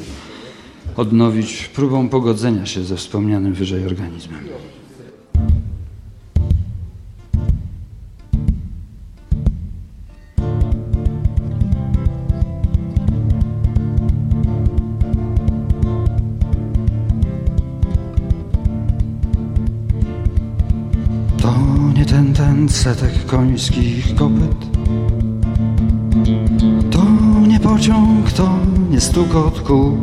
odnowić 0.96 1.70
próbą 1.74 2.08
pogodzenia 2.08 2.66
się 2.66 2.84
ze 2.84 2.96
wspomnianym 2.96 3.52
wyżej 3.54 3.86
organizmem. 3.86 4.40
Ten, 22.32 22.68
setek 22.68 23.26
końskich 23.26 24.14
kopyt. 24.14 24.66
To 26.90 27.06
nie 27.48 27.60
pociąg, 27.60 28.32
to 28.32 28.50
nie 28.90 29.00
stukot 29.00 29.60
kół. 29.60 29.98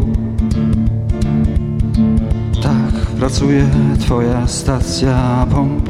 Tak 2.64 3.06
pracuje 3.20 3.66
twoja 4.00 4.48
stacja 4.48 5.48
pomp. 5.52 5.90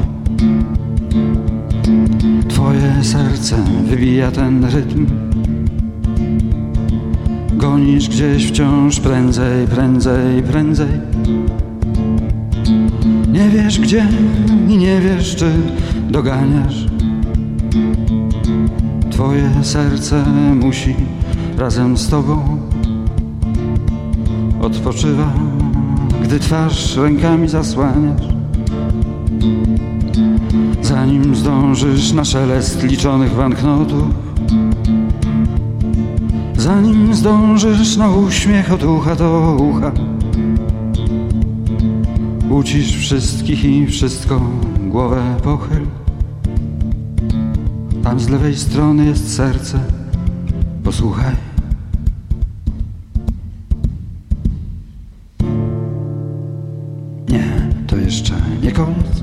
Twoje 2.48 3.04
serce 3.04 3.56
wybija 3.84 4.30
ten 4.30 4.64
rytm. 4.64 5.06
Gonisz 7.52 8.08
gdzieś 8.08 8.48
wciąż 8.48 9.00
prędzej, 9.00 9.66
prędzej, 9.66 10.42
prędzej. 10.42 11.00
Nie 13.32 13.48
wiesz 13.48 13.80
gdzie 13.80 14.08
i 14.68 14.76
nie 14.76 15.00
wiesz 15.00 15.36
czy 15.36 15.52
doganiasz 16.10 16.86
Twoje 19.10 19.50
serce 19.62 20.24
musi 20.54 20.94
razem 21.58 21.96
z 21.96 22.08
tobą 22.08 22.58
Odpoczywa, 24.60 25.32
gdy 26.22 26.40
twarz 26.40 26.96
rękami 26.96 27.48
zasłaniasz 27.48 28.28
Zanim 30.82 31.34
zdążysz 31.34 32.12
na 32.12 32.24
szelest 32.24 32.82
liczonych 32.82 33.34
banknotów 33.34 34.04
Zanim 36.56 37.14
zdążysz 37.14 37.96
na 37.96 38.08
uśmiech 38.08 38.72
od 38.72 38.82
ucha 38.82 39.14
do 39.14 39.56
ucha 39.60 39.92
Ucisz 42.50 42.96
wszystkich 42.96 43.64
i 43.64 43.86
wszystko, 43.86 44.40
głowę 44.86 45.36
pochyl. 45.42 45.87
Tam 48.08 48.20
z 48.20 48.28
lewej 48.28 48.56
strony 48.56 49.06
jest 49.06 49.34
serce, 49.36 49.78
posłuchaj. 50.84 51.34
Nie, 57.28 57.44
to 57.86 57.96
jeszcze 57.96 58.34
nie 58.62 58.72
koniec. 58.72 59.22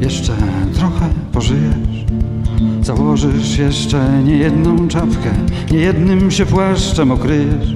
Jeszcze 0.00 0.32
trochę 0.74 1.08
pożyjesz. 1.32 2.04
Założysz 2.82 3.58
jeszcze 3.58 4.22
nie 4.24 4.36
jedną 4.36 4.88
czapkę, 4.88 5.30
nie 5.70 5.78
jednym 5.78 6.30
się 6.30 6.46
płaszczem 6.46 7.10
okryjesz. 7.10 7.74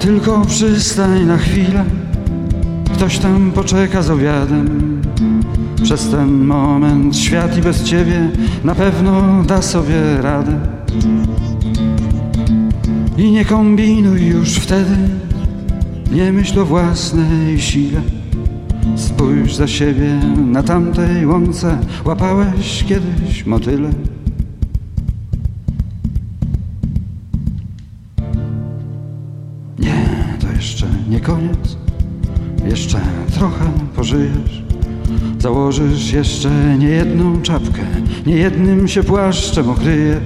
Tylko 0.00 0.46
przystań 0.46 1.26
na 1.26 1.36
chwilę 1.36 1.84
Ktoś 2.94 3.18
tam 3.18 3.52
poczeka 3.52 4.02
z 4.02 4.10
obiadem 4.10 4.97
Przez 5.82 6.08
ten 6.08 6.44
moment 6.44 7.16
świat 7.16 7.58
i 7.58 7.60
bez 7.60 7.82
ciebie 7.82 8.30
Na 8.64 8.74
pewno 8.74 9.42
da 9.46 9.62
sobie 9.62 10.22
radę. 10.22 10.60
I 13.18 13.30
nie 13.30 13.44
kombinuj 13.44 14.26
już 14.26 14.54
wtedy 14.54 14.96
Nie 16.12 16.32
myśl 16.32 16.60
o 16.60 16.64
własnej 16.64 17.60
sile. 17.60 18.00
Spójrz 18.96 19.54
za 19.54 19.66
siebie 19.66 20.20
na 20.46 20.62
tamtej 20.62 21.26
łące 21.26 21.78
Łapałeś 22.04 22.84
kiedyś 22.84 23.46
motyle. 23.46 23.90
Nie, 29.78 30.04
to 30.40 30.46
jeszcze 30.56 30.86
nie 31.08 31.20
koniec 31.20 31.76
Jeszcze 32.64 33.00
trochę 33.34 33.64
pożyjesz 33.96 34.67
Założysz 35.38 36.12
jeszcze 36.12 36.78
nie 36.78 36.88
jedną 36.88 37.42
czapkę 37.42 37.82
Nie 38.26 38.36
jednym 38.36 38.88
się 38.88 39.02
płaszczem 39.02 39.70
okryjesz 39.70 40.18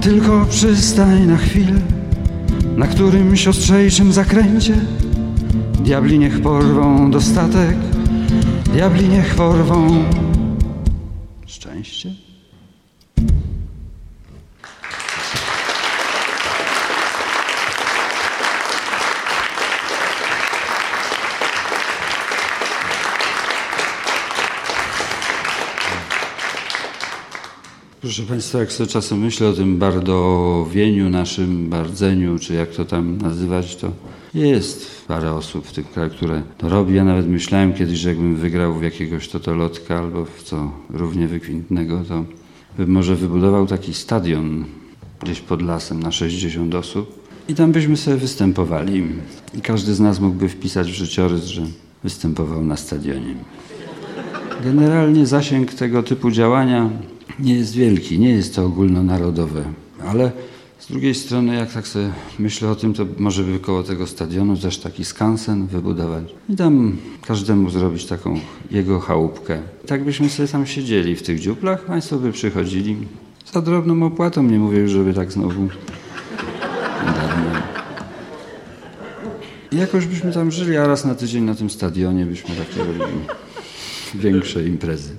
Tylko 0.00 0.46
przystań 0.50 1.26
na 1.26 1.36
chwilę 1.36 1.80
Na 2.76 2.86
którymś 2.86 3.48
ostrzejszym 3.48 4.12
zakręcie 4.12 4.74
Diabli 5.84 6.18
niech 6.18 6.40
porwą 6.40 7.10
dostatek 7.10 7.76
Diabli 8.72 9.08
niech 9.08 9.34
porwą 9.34 10.04
Szczęście? 11.46 12.27
Proszę 28.08 28.22
Państwa, 28.22 28.58
jak 28.58 28.72
sobie 28.72 28.90
czasem 28.90 29.18
myślę 29.18 29.48
o 29.48 29.52
tym 29.52 29.78
bardowieniu 29.78 31.10
naszym, 31.10 31.68
bardzeniu, 31.68 32.38
czy 32.38 32.54
jak 32.54 32.70
to 32.70 32.84
tam 32.84 33.18
nazywać, 33.18 33.76
to 33.76 33.92
jest 34.34 35.06
parę 35.08 35.32
osób 35.32 35.66
w 35.66 35.72
tym 35.72 35.84
kraju, 35.84 36.10
które 36.10 36.42
to 36.58 36.68
robi. 36.68 36.94
Ja 36.94 37.04
nawet 37.04 37.28
myślałem 37.28 37.74
kiedyś, 37.74 37.98
że 37.98 38.08
jakbym 38.08 38.36
wygrał 38.36 38.74
w 38.74 38.82
jakiegoś 38.82 39.28
totolotka 39.28 39.98
albo 39.98 40.24
w 40.24 40.42
co 40.42 40.72
równie 40.90 41.28
wykwintnego, 41.28 42.02
to 42.08 42.24
bym 42.78 42.90
może 42.90 43.16
wybudował 43.16 43.66
taki 43.66 43.94
stadion 43.94 44.64
gdzieś 45.22 45.40
pod 45.40 45.62
lasem 45.62 46.02
na 46.02 46.12
60 46.12 46.74
osób 46.74 47.28
i 47.48 47.54
tam 47.54 47.72
byśmy 47.72 47.96
sobie 47.96 48.16
występowali. 48.16 49.04
I 49.54 49.60
każdy 49.60 49.94
z 49.94 50.00
nas 50.00 50.20
mógłby 50.20 50.48
wpisać 50.48 50.90
w 50.90 50.94
życiorys, 50.94 51.44
że 51.44 51.62
występował 52.04 52.64
na 52.64 52.76
stadionie. 52.76 53.34
Generalnie 54.64 55.26
zasięg 55.26 55.74
tego 55.74 56.02
typu 56.02 56.30
działania 56.30 56.90
nie 57.38 57.54
jest 57.54 57.74
wielki, 57.74 58.18
nie 58.18 58.30
jest 58.30 58.54
to 58.54 58.64
ogólnonarodowe, 58.64 59.64
ale 60.06 60.32
z 60.78 60.86
drugiej 60.86 61.14
strony, 61.14 61.54
jak 61.54 61.72
tak 61.72 61.88
sobie 61.88 62.10
myślę 62.38 62.70
o 62.70 62.74
tym, 62.74 62.94
to 62.94 63.06
może 63.18 63.42
by 63.42 63.58
koło 63.58 63.82
tego 63.82 64.06
stadionu 64.06 64.56
też 64.56 64.78
taki 64.78 65.04
skansen 65.04 65.66
wybudować 65.66 66.24
i 66.48 66.56
tam 66.56 66.96
każdemu 67.26 67.70
zrobić 67.70 68.04
taką 68.04 68.40
jego 68.70 69.00
chałupkę. 69.00 69.58
Tak 69.86 70.04
byśmy 70.04 70.28
sobie 70.28 70.48
tam 70.48 70.66
siedzieli 70.66 71.16
w 71.16 71.22
tych 71.22 71.40
dziuplach, 71.40 71.84
państwo 71.84 72.16
by 72.16 72.32
przychodzili 72.32 72.96
za 73.52 73.62
drobną 73.62 74.06
opłatą, 74.06 74.42
nie 74.42 74.58
mówię 74.58 74.78
już, 74.78 74.90
żeby 74.90 75.14
tak 75.14 75.32
znowu 75.32 75.68
jakoś 79.72 80.06
byśmy 80.06 80.32
tam 80.32 80.50
żyli, 80.50 80.76
a 80.76 80.86
raz 80.86 81.04
na 81.04 81.14
tydzień 81.14 81.44
na 81.44 81.54
tym 81.54 81.70
stadionie 81.70 82.26
byśmy 82.26 82.54
takie 82.54 82.78
robili 82.78 83.18
większe 84.14 84.64
imprezy. 84.64 85.16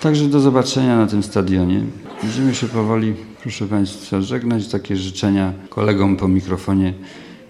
Także 0.00 0.28
do 0.28 0.40
zobaczenia 0.40 0.96
na 0.96 1.06
tym 1.06 1.22
stadionie. 1.22 1.80
Będziemy 2.22 2.54
się 2.54 2.66
powoli, 2.66 3.14
proszę 3.42 3.66
Państwa, 3.66 4.20
żegnać. 4.20 4.68
Takie 4.68 4.96
życzenia 4.96 5.52
kolegom 5.68 6.16
po 6.16 6.28
mikrofonie. 6.28 6.94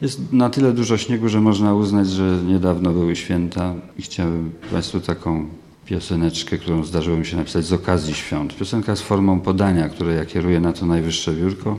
Jest 0.00 0.32
na 0.32 0.50
tyle 0.50 0.72
dużo 0.72 0.96
śniegu, 0.96 1.28
że 1.28 1.40
można 1.40 1.74
uznać, 1.74 2.08
że 2.08 2.38
niedawno 2.46 2.92
były 2.92 3.16
święta 3.16 3.74
i 3.98 4.02
chciałbym 4.02 4.52
Państwu 4.72 5.00
taką 5.00 5.46
pioseneczkę, 5.86 6.58
którą 6.58 6.84
zdarzyło 6.84 7.16
mi 7.16 7.26
się 7.26 7.36
napisać 7.36 7.64
z 7.64 7.72
okazji 7.72 8.14
świąt. 8.14 8.56
Piosenka 8.56 8.96
z 8.96 9.00
formą 9.00 9.40
podania, 9.40 9.88
które 9.88 10.14
ja 10.14 10.24
kieruję 10.24 10.60
na 10.60 10.72
to 10.72 10.86
najwyższe 10.86 11.32
biurko, 11.32 11.78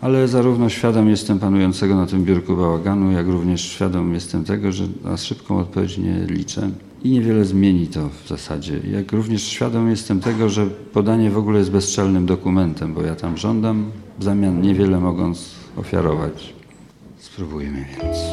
ale 0.00 0.28
zarówno 0.28 0.68
świadom 0.68 1.08
jestem 1.08 1.38
panującego 1.38 1.96
na 1.96 2.06
tym 2.06 2.24
biurku 2.24 2.56
bałaganu, 2.56 3.12
jak 3.12 3.26
również 3.26 3.60
świadom 3.60 4.14
jestem 4.14 4.44
tego, 4.44 4.72
że 4.72 4.84
na 5.04 5.16
szybką 5.16 5.58
odpowiedź 5.58 5.98
nie 5.98 6.24
liczę 6.26 6.70
i 7.04 7.10
niewiele 7.10 7.44
zmieni 7.44 7.86
to 7.86 8.08
w 8.08 8.28
zasadzie. 8.28 8.80
Jak 8.92 9.12
również 9.12 9.42
świadom 9.42 9.90
jestem 9.90 10.20
tego, 10.20 10.48
że 10.48 10.66
podanie 10.66 11.30
w 11.30 11.38
ogóle 11.38 11.58
jest 11.58 11.70
bezczelnym 11.70 12.26
dokumentem, 12.26 12.94
bo 12.94 13.02
ja 13.02 13.14
tam 13.14 13.36
żądam 13.36 13.90
w 14.18 14.24
zamian 14.24 14.60
niewiele 14.60 15.00
mogąc 15.00 15.54
ofiarować. 15.76 16.54
Spróbujmy 17.18 17.86
więc. 18.02 18.31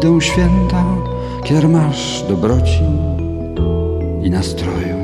Idą 0.00 0.20
święta, 0.20 0.84
kiermasz 1.44 2.24
dobroci 2.28 2.84
i 4.22 4.30
nastroju. 4.30 4.96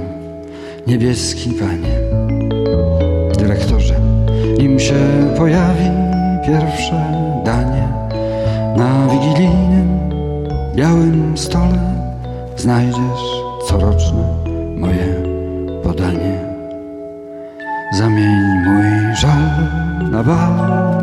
Niebieski 0.87 1.51
panie, 1.51 1.97
dyrektorze, 3.39 3.95
nim 4.59 4.81
się 4.81 4.95
pojawi 5.39 5.91
pierwsze 6.47 7.05
danie 7.45 7.89
na 8.77 9.09
wigilijnym 9.09 9.99
białym 10.75 11.39
stole 11.39 11.95
znajdziesz 12.57 13.25
coroczne 13.69 14.25
moje 14.77 15.23
podanie. 15.83 16.41
Zamień 17.93 18.41
mój 18.65 19.17
żal 19.17 19.43
na 20.11 20.23
bal, 20.23 20.55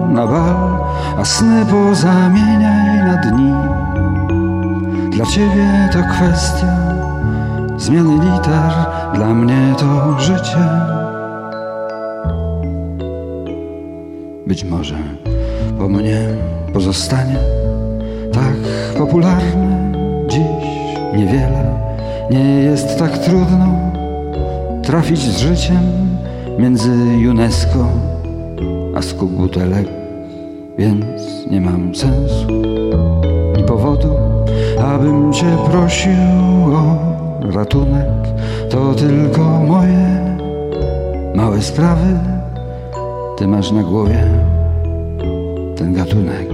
na 0.10 0.28
bal, 0.28 0.80
a 1.18 1.26
sny 1.26 1.66
pozamieniaj 1.66 2.98
na 2.98 3.18
dni. 3.18 3.73
Dla 5.24 5.32
ciebie 5.32 5.90
to 5.92 6.00
kwestia 6.14 6.78
zmiany 7.78 8.14
liter, 8.14 8.72
dla 9.14 9.34
mnie 9.34 9.76
to 9.78 10.20
życie. 10.20 10.64
Być 14.48 14.64
może 14.64 14.96
po 15.80 15.90
mnie 15.90 16.20
pozostanie 16.74 17.38
tak 18.34 18.54
popularne 18.98 19.92
dziś 20.28 20.98
niewiele 21.14 21.80
nie 22.32 22.64
jest 22.64 23.00
tak 23.00 23.18
trudno 23.18 23.68
trafić 24.84 25.20
z 25.20 25.38
życiem 25.38 26.18
między 26.60 26.92
UNESCO 27.30 27.88
a 28.96 29.02
skup 29.02 29.32
butelek, 29.32 29.88
więc 30.78 31.06
nie 31.52 31.62
mam 31.62 31.96
sensu 31.96 32.48
i 33.60 33.64
powodu, 33.64 34.33
abym 34.94 35.34
cię 35.34 35.58
prosił 35.72 36.76
o 36.76 36.98
ratunek. 37.54 38.08
To 38.70 38.94
tylko 38.94 39.42
moje 39.42 40.38
małe 41.36 41.62
sprawy, 41.62 42.20
ty 43.38 43.48
masz 43.48 43.72
na 43.72 43.84
głowie 43.84 44.24
ten 45.78 45.94
gatunek. 45.94 46.48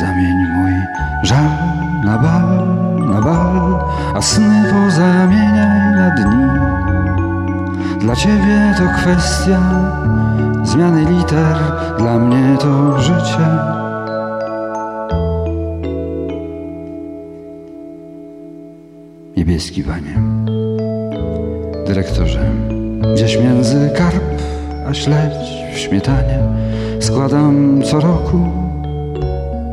Zamień 0.00 0.36
mój 0.56 0.72
żal 1.22 1.44
na 2.04 2.18
bal, 2.18 2.66
na 2.98 3.20
bal, 3.20 3.78
a 4.14 4.20
sny 4.22 4.64
pozamieniaj 4.72 5.94
na 5.94 6.10
dni. 6.10 6.46
Dla 8.00 8.16
ciebie 8.16 8.74
to 8.78 8.84
kwestia 9.02 9.60
zmiany 10.62 11.04
liter, 11.04 11.56
dla 11.98 12.18
mnie 12.18 12.56
to 12.58 13.00
życie. 13.00 13.79
Niebieski 19.36 19.84
panie, 19.84 20.20
dyrektorze, 21.86 22.50
gdzieś 23.14 23.38
między 23.38 23.90
karp 23.96 24.24
a 24.86 24.94
śledź 24.94 25.74
w 25.74 25.78
śmietanie 25.78 26.38
składam 27.00 27.82
co 27.82 28.00
roku 28.00 28.70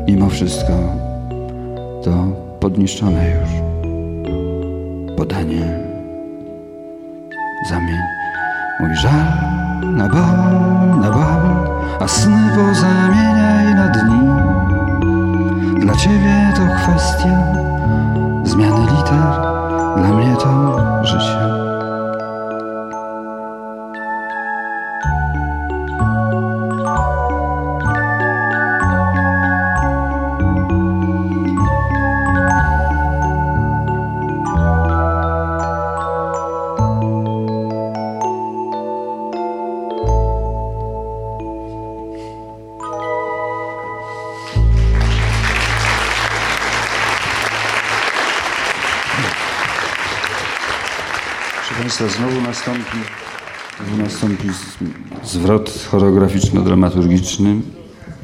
Mimo 0.08 0.30
wszystko 0.30 0.74
to 2.04 2.12
podniszczone 2.60 3.30
już 3.30 3.50
podanie. 5.18 5.80
Zamień 7.70 8.02
mój 8.80 8.96
żal 8.96 9.28
na 9.84 10.10
bal, 10.10 11.00
na 11.02 11.12
bal, 11.12 11.70
a 12.00 12.08
sny 12.08 12.38
pozamieniaj 12.56 13.76
na 13.76 13.88
dni. 13.88 14.20
Dla 15.82 15.96
ciebie 15.96 16.54
to 16.56 16.62
kwestia 16.76 17.54
zmiany 18.44 18.82
liter, 18.82 19.47
dla 19.98 20.14
mnie 20.14 20.36
to 20.36 21.04
życie. 21.04 21.47
Znowu 51.98 52.42
nastąpi, 52.42 52.98
znowu 53.78 54.04
nastąpi 54.04 54.48
zwrot 55.24 55.88
choreograficzno-dramaturgiczny. 55.92 57.62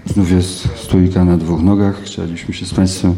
Znów 0.05 0.31
jest 0.31 0.67
stójka 0.75 1.25
na 1.25 1.37
dwóch 1.37 1.61
nogach. 1.61 2.03
Chcieliśmy 2.03 2.53
się 2.53 2.65
z 2.65 2.73
Państwem 2.73 3.15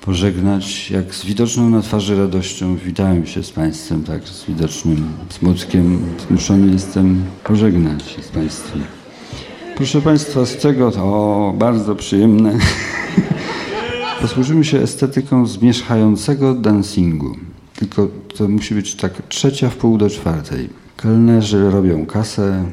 pożegnać. 0.00 0.90
Jak 0.90 1.14
z 1.14 1.24
widoczną 1.24 1.70
na 1.70 1.82
twarzy 1.82 2.18
radością 2.18 2.76
witałem 2.76 3.26
się 3.26 3.42
z 3.42 3.50
Państwem, 3.50 4.04
tak 4.04 4.28
z 4.28 4.44
widocznym 4.44 5.12
smutkiem. 5.28 6.00
Zmuszony 6.28 6.72
jestem 6.72 7.24
pożegnać 7.44 8.02
się 8.08 8.22
z 8.22 8.28
Państwem. 8.28 8.84
Proszę 9.76 10.00
Państwa, 10.00 10.46
z 10.46 10.56
czego 10.56 10.90
to 10.90 11.54
bardzo 11.58 11.96
przyjemne. 11.96 12.58
Posłużymy 14.20 14.64
się 14.64 14.78
estetyką 14.78 15.46
zmierzchającego 15.46 16.54
dancingu. 16.54 17.36
Tylko 17.74 18.08
to 18.36 18.48
musi 18.48 18.74
być 18.74 18.94
tak 18.94 19.28
trzecia 19.28 19.70
w 19.70 19.76
pół 19.76 19.98
do 19.98 20.10
czwartej. 20.10 20.68
Kelnerzy 20.96 21.70
robią 21.70 22.06
kasę, 22.06 22.64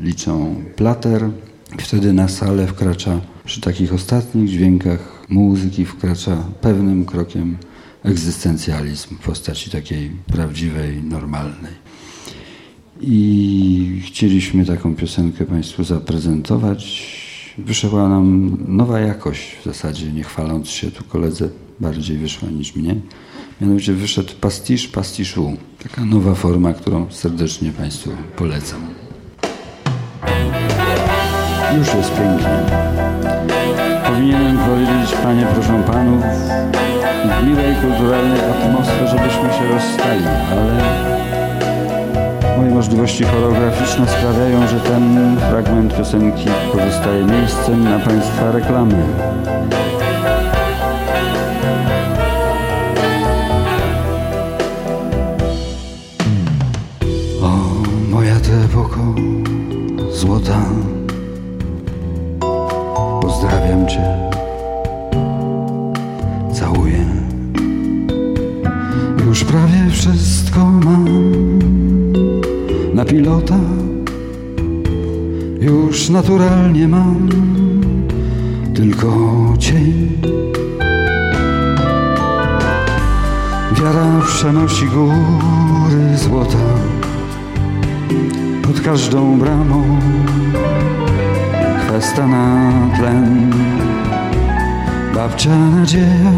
liczą 0.00 0.54
plater 0.76 1.30
wtedy 1.78 2.12
na 2.12 2.28
salę 2.28 2.66
wkracza, 2.66 3.20
przy 3.44 3.60
takich 3.60 3.94
ostatnich 3.94 4.48
dźwiękach 4.48 5.26
muzyki 5.28 5.84
wkracza 5.84 6.36
pewnym 6.60 7.04
krokiem 7.04 7.56
egzystencjalizm 8.02 9.16
w 9.16 9.18
postaci 9.18 9.70
takiej 9.70 10.10
prawdziwej, 10.26 11.02
normalnej. 11.02 11.72
I 13.00 14.02
chcieliśmy 14.06 14.64
taką 14.64 14.96
piosenkę 14.96 15.44
Państwu 15.44 15.84
zaprezentować. 15.84 17.10
Wyszła 17.58 18.08
nam 18.08 18.56
nowa 18.68 19.00
jakość 19.00 19.56
w 19.60 19.64
zasadzie, 19.64 20.12
nie 20.12 20.22
chwaląc 20.22 20.68
się, 20.68 20.90
tu 20.90 21.04
koledze 21.04 21.48
bardziej 21.80 22.16
wyszła 22.16 22.50
niż 22.50 22.76
mnie. 22.76 22.96
Mianowicie 23.60 23.92
wyszedł 23.92 24.32
pastisz 24.40 24.88
pastiszu. 24.88 25.56
Taka 25.82 26.04
nowa 26.04 26.34
forma, 26.34 26.72
którą 26.72 27.06
serdecznie 27.10 27.70
Państwu 27.70 28.10
polecam. 28.36 28.80
Już 31.78 31.94
jest 31.94 32.10
pięknie. 32.10 32.60
Powinienem 34.06 34.58
powiedzieć, 34.58 35.16
Panie, 35.22 35.46
proszę 35.54 35.82
Panów, 35.86 36.24
w 37.24 37.46
miłej, 37.46 37.74
kulturalnej 37.82 38.40
atmosferze, 38.40 39.08
żebyśmy 39.08 39.58
się 39.58 39.68
rozstali, 39.74 40.24
ale 40.50 40.82
moje 42.56 42.70
możliwości 42.70 43.24
choreograficzne 43.24 44.08
sprawiają, 44.08 44.68
że 44.68 44.80
ten 44.80 45.36
fragment 45.50 45.96
piosenki 45.96 46.48
pozostaje 46.72 47.24
miejscem 47.24 47.84
na 47.84 47.98
Państwa 47.98 48.52
reklamy. 48.52 49.06
Złota. 60.12 60.60
Pozdrawiam 63.20 63.88
Cię, 63.88 64.30
całuję. 66.52 67.04
Już 69.26 69.44
prawie 69.44 69.90
wszystko 69.90 70.66
mam 70.66 71.08
na 72.94 73.04
pilota. 73.04 73.58
Już 75.60 76.08
naturalnie 76.08 76.88
mam 76.88 77.28
tylko 78.74 79.08
cień. 79.58 80.10
Wiara 83.74 84.20
przenosi 84.26 84.86
góry 84.86 86.16
złota 86.16 86.79
pod 88.72 88.80
każdą 88.80 89.38
bramą. 89.38 89.98
Kwesta 91.88 92.26
na 92.26 92.72
tlen. 92.96 93.52
Babcia 95.14 95.56
nadzieja 95.56 96.32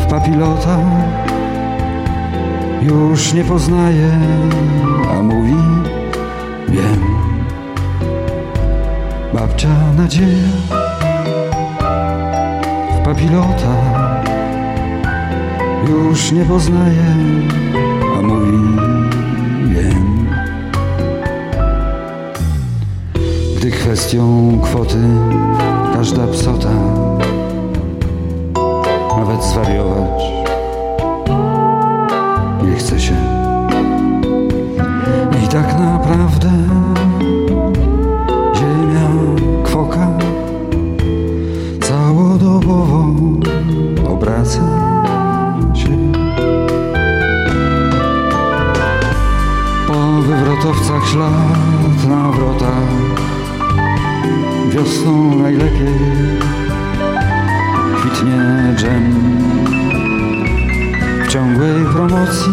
w 0.00 0.06
papilota. 0.10 0.78
Już 2.82 3.32
nie 3.32 3.44
poznaje, 3.44 4.10
a 5.10 5.22
mówi 5.22 5.56
wiem. 6.68 7.00
Babcia 9.34 9.68
nadzieja 9.96 10.48
w 13.00 13.04
papilota. 13.04 13.74
Już 15.88 16.32
nie 16.32 16.44
poznaje, 16.44 17.14
a 18.18 18.22
mówi 18.22 18.95
Gdy 23.56 23.70
kwestią 23.70 24.58
kwoty 24.62 24.98
każda 25.94 26.26
psota 26.26 26.70
nawet 29.18 29.44
zwariować 29.44 30.22
nie 32.62 32.76
chce 32.76 33.00
się. 33.00 33.25
Na 51.16 52.30
wrotach. 52.30 52.88
Wiosną 54.70 55.34
najlepiej 55.34 55.98
kwitnie 57.96 58.74
dżem. 58.76 59.14
W 61.24 61.28
ciągłej 61.28 61.84
promocji 61.92 62.52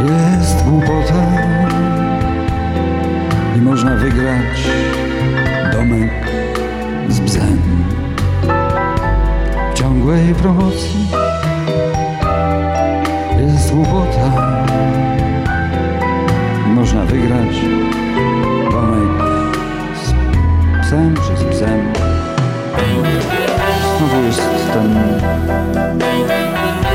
jest 0.00 0.64
głupota. 0.64 1.26
I 3.56 3.60
można 3.60 3.96
wygrać 3.96 4.68
domek 5.72 6.10
z 7.08 7.20
bzem. 7.20 7.58
W 9.74 9.74
ciągłej 9.74 10.34
promocji 10.34 11.06
jest 13.38 13.74
głupota 13.74 14.49
domek 17.30 19.22
z 19.94 20.12
psem 20.82 21.14
czy 21.14 21.36
z 21.36 21.44
psem 21.44 21.92
Znowu 23.98 24.24
jest 24.26 24.42
ten 24.72 24.94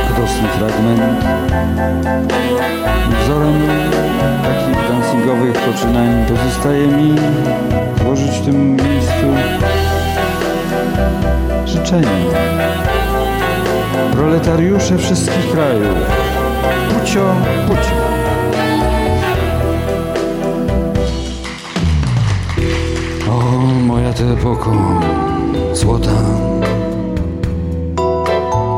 radosny 0.10 0.48
fragment. 0.48 1.26
Wzorem 3.24 3.62
takich 4.44 4.90
dancingowych 4.90 5.54
poczynań 5.54 6.26
pozostaje 6.26 6.88
mi 6.88 7.16
złożyć 8.02 8.32
w 8.32 8.46
tym 8.46 8.72
miejscu 8.72 9.26
życzenia. 11.66 12.10
Proletariusze 14.12 14.98
wszystkich 14.98 15.52
krajów, 15.52 15.98
pucio, 16.90 17.36
pucio. 17.68 18.05
Moja 23.88 24.14
ty 24.14 24.24
epoko 24.24 24.72
złota. 25.74 26.12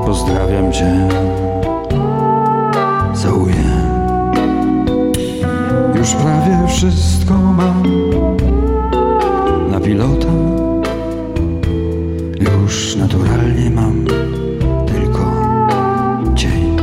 Pozdrawiam 0.05 0.73
cię. 0.73 1.07
Całuję. 3.13 3.63
Już 5.95 6.13
prawie 6.13 6.67
wszystko 6.67 7.33
mam. 7.33 7.83
Na 9.71 9.79
pilota. 9.79 10.27
Już 12.39 12.95
naturalnie 12.95 13.69
mam 13.69 14.05
Tylko 14.85 15.31
cień. 16.35 16.77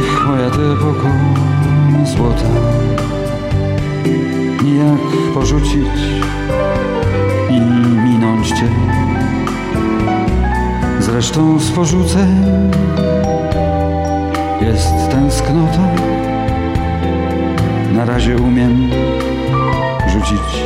Ech, 0.00 0.26
moja 0.26 0.50
ty 0.50 0.60
epoko 0.60 1.08
złota 2.04 2.93
Nijak 4.84 5.34
porzucić 5.34 6.00
i 7.50 7.60
minąć 8.04 8.48
cię. 8.48 8.68
Zresztą 11.00 11.58
z 11.58 11.70
porzuceń 11.70 12.44
jest 14.60 15.10
tęsknota. 15.10 15.88
Na 17.92 18.04
razie 18.04 18.36
umiem 18.36 18.90
rzucić 20.12 20.64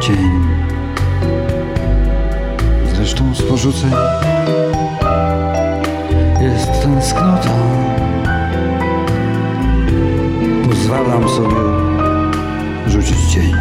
cień. 0.00 0.30
Zresztą 2.94 3.34
z 3.34 3.42
porzuceń 3.42 3.92
jest 6.40 6.82
tęsknota. 6.82 7.50
Pozwalam 10.68 11.28
sobie 11.28 11.75
rzucić 12.88 13.32
cień 13.32 13.54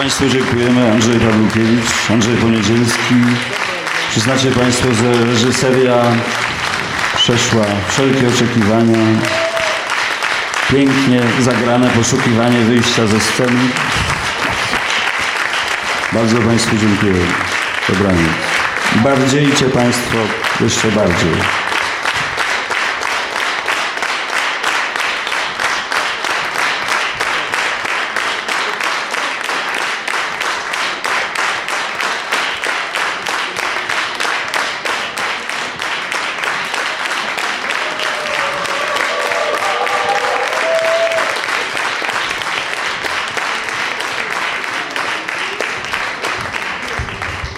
Państwu 0.00 0.28
dziękujemy. 0.28 0.92
Andrzej 0.92 1.20
Pawłkiewicz, 1.20 2.10
Andrzej 2.10 2.36
Poniedzielski. 2.36 3.14
Przyznacie 4.10 4.50
Państwo, 4.50 4.94
że 4.94 5.24
reżyseria 5.24 6.02
przeszła 7.16 7.64
wszelkie 7.88 8.28
oczekiwania. 8.28 8.98
Pięknie 10.70 11.20
zagrane 11.40 11.90
poszukiwanie 11.90 12.58
wyjścia 12.58 13.06
ze 13.06 13.20
sceny. 13.20 13.60
Bardzo 16.12 16.38
Państwu 16.38 16.76
dziękuję. 16.76 17.26
Dobranoc. 17.88 18.30
Bardziejcie 19.04 19.64
Państwo 19.64 20.18
jeszcze 20.60 20.88
bardziej. 20.88 21.59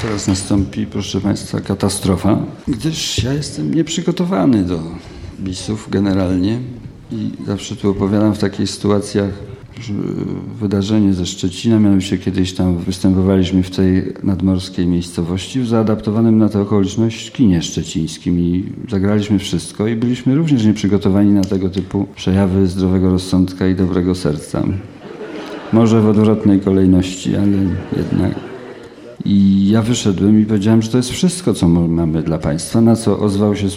Teraz 0.02 0.28
nastąpi, 0.28 0.86
proszę 0.86 1.20
Państwa, 1.20 1.60
katastrofa, 1.60 2.38
gdyż 2.68 3.22
ja 3.24 3.32
jestem 3.32 3.74
nieprzygotowany 3.74 4.64
do 4.64 4.80
bisów 5.40 5.88
generalnie 5.90 6.58
i 7.12 7.30
zawsze 7.46 7.76
tu 7.76 7.90
opowiadam 7.90 8.34
w 8.34 8.38
takich 8.38 8.70
sytuacjach 8.70 9.30
wydarzenie 10.60 11.14
ze 11.14 11.26
Szczecina, 11.26 11.80
mianowicie 11.80 12.18
kiedyś 12.18 12.52
tam 12.52 12.78
występowaliśmy 12.78 13.62
w 13.62 13.70
tej 13.70 14.12
nadmorskiej 14.22 14.86
miejscowości 14.86 15.60
w 15.60 15.68
zaadaptowanym 15.68 16.38
na 16.38 16.48
tę 16.48 16.60
okoliczność 16.60 17.30
kinie 17.30 17.62
szczecińskim 17.62 18.38
i 18.40 18.72
zagraliśmy 18.90 19.38
wszystko 19.38 19.86
i 19.86 19.96
byliśmy 19.96 20.34
również 20.34 20.64
nieprzygotowani 20.64 21.30
na 21.30 21.44
tego 21.44 21.68
typu 21.68 22.06
przejawy 22.16 22.66
zdrowego 22.66 23.10
rozsądka 23.10 23.68
i 23.68 23.74
dobrego 23.74 24.14
serca. 24.14 24.62
Może 25.72 26.00
w 26.00 26.08
odwrotnej 26.08 26.60
kolejności, 26.60 27.36
ale 27.36 27.58
jednak. 27.96 28.51
I 29.24 29.68
ja 29.70 29.82
wyszedłem 29.82 30.42
i 30.42 30.46
powiedziałem, 30.46 30.82
że 30.82 30.88
to 30.90 30.96
jest 30.96 31.10
wszystko, 31.10 31.54
co 31.54 31.68
mamy 31.68 32.22
dla 32.22 32.38
państwa, 32.38 32.80
na 32.80 32.96
co 32.96 33.18
ozwał 33.18 33.56
się 33.56 33.70
z 33.70 33.74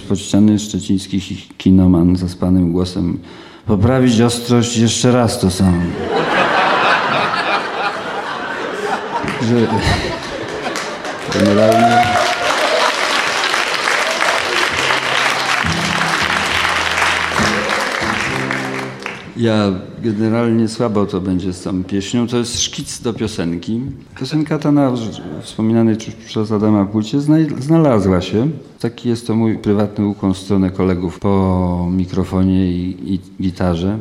szczeciński 0.59 1.19
kinoman 1.57 2.15
zaspanym 2.15 2.71
głosem 2.71 3.19
poprawić 3.65 4.21
ostrość 4.21 4.77
jeszcze 4.77 5.11
raz 5.11 5.39
to 5.39 5.51
samo. 5.51 5.81
że 9.41 9.67
generalnie... 11.33 12.24
Ja 19.37 19.71
generalnie 20.03 20.67
słabo 20.67 21.05
to 21.05 21.21
będzie 21.21 21.53
z 21.53 21.61
tą 21.61 21.83
pieśnią. 21.83 22.27
To 22.27 22.37
jest 22.37 22.61
szkic 22.61 23.01
do 23.01 23.13
piosenki. 23.13 23.81
Piosenka 24.19 24.59
ta 24.59 24.71
na 24.71 24.93
wspominanej 25.41 25.97
przez 26.25 26.51
Adama 26.51 26.85
płycie 26.85 27.17
znalazła 27.59 28.21
się. 28.21 28.49
Taki 28.79 29.09
jest 29.09 29.27
to 29.27 29.35
mój 29.35 29.57
prywatny 29.57 30.05
ukłon 30.05 30.33
w 30.33 30.37
stronę 30.37 30.69
kolegów 30.69 31.19
po 31.19 31.87
mikrofonie 31.91 32.71
i, 32.71 33.13
i 33.13 33.19
gitarze. 33.41 33.99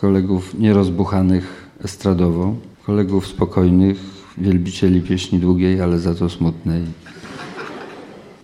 Kolegów 0.00 0.58
nierozbuchanych 0.58 1.70
estradowo. 1.84 2.54
Kolegów 2.86 3.26
spokojnych, 3.26 3.98
wielbicieli 4.38 5.00
pieśni 5.00 5.38
długiej, 5.38 5.80
ale 5.80 5.98
za 5.98 6.14
to 6.14 6.28
smutnej. 6.28 6.82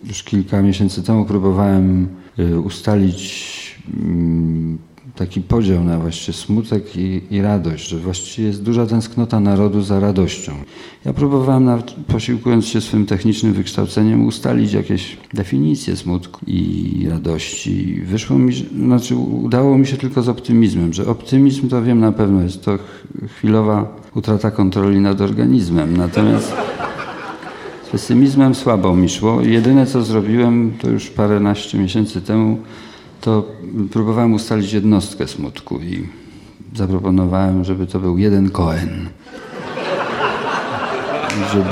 Już 0.03 0.23
kilka 0.23 0.61
miesięcy 0.61 1.03
temu 1.03 1.25
próbowałem 1.25 2.07
y, 2.39 2.59
ustalić 2.59 3.55
mm, 3.97 4.77
taki 5.15 5.41
podział 5.41 5.83
na 5.83 5.99
właściwie 5.99 6.37
smutek 6.37 6.95
i, 6.95 7.21
i, 7.31 7.41
radość, 7.41 7.89
że 7.89 7.97
właściwie 7.97 8.47
jest 8.47 8.63
duża 8.63 8.85
tęsknota 8.85 9.39
narodu 9.39 9.81
za 9.81 9.99
radością. 9.99 10.51
Ja 11.05 11.13
próbowałem, 11.13 11.65
nawet 11.65 11.91
posiłkując 12.07 12.65
się 12.65 12.81
swym 12.81 13.05
technicznym 13.05 13.53
wykształceniem, 13.53 14.25
ustalić 14.25 14.73
jakieś 14.73 15.17
definicje 15.33 15.95
smutku 15.95 16.39
i 16.47 17.07
radości. 17.09 18.01
Wyszło 18.05 18.37
mi, 18.37 18.53
znaczy 18.85 19.15
udało 19.15 19.77
mi 19.77 19.87
się 19.87 19.97
tylko 19.97 20.21
z 20.21 20.29
optymizmem, 20.29 20.93
że 20.93 21.07
optymizm 21.07 21.69
to 21.69 21.83
wiem 21.83 21.99
na 21.99 22.11
pewno 22.11 22.41
jest 22.41 22.65
to 22.65 22.77
chwilowa 23.37 23.95
utrata 24.15 24.51
kontroli 24.51 24.99
nad 24.99 25.21
organizmem. 25.21 25.97
Natomiast 25.97 26.53
z 27.87 27.89
pesymizmem 27.89 28.55
słabo 28.55 28.95
mi 28.95 29.09
szło. 29.09 29.41
Jedyne 29.41 29.85
co 29.85 30.03
zrobiłem 30.03 30.73
to 30.81 30.89
już 30.89 31.09
paręnaście 31.09 31.77
miesięcy 31.77 32.21
temu, 32.21 32.57
to 33.21 33.45
próbowałem 33.91 34.33
ustalić 34.33 34.73
jednostkę 34.73 35.27
smutku 35.27 35.79
i 35.79 36.07
zaproponowałem, 36.75 37.63
żeby 37.63 37.87
to 37.87 37.99
był 37.99 38.17
jeden 38.17 38.49
Cohen. 38.49 39.09
Żeby... 41.53 41.69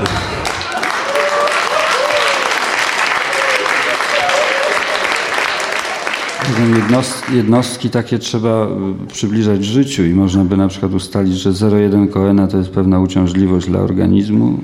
Jednostki 7.32 7.90
takie 7.90 8.18
trzeba 8.18 8.66
y, 9.04 9.06
przybliżać 9.06 9.64
życiu 9.64 10.04
i 10.04 10.12
można 10.12 10.44
by 10.44 10.56
na 10.56 10.68
przykład 10.68 10.92
ustalić, 10.92 11.34
że 11.34 11.50
0,1 11.50 12.10
Coena 12.10 12.48
to 12.48 12.58
jest 12.58 12.70
pewna 12.70 13.00
uciążliwość 13.00 13.66
dla 13.66 13.80
organizmu. 13.80 14.58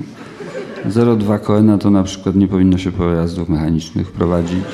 0,2 0.85 1.39
Coena 1.39 1.77
to 1.77 1.89
na 1.89 2.03
przykład 2.03 2.35
nie 2.35 2.47
powinno 2.47 2.77
się 2.77 2.91
pojazdów 2.91 3.49
mechanicznych 3.49 4.11
prowadzić. 4.11 4.65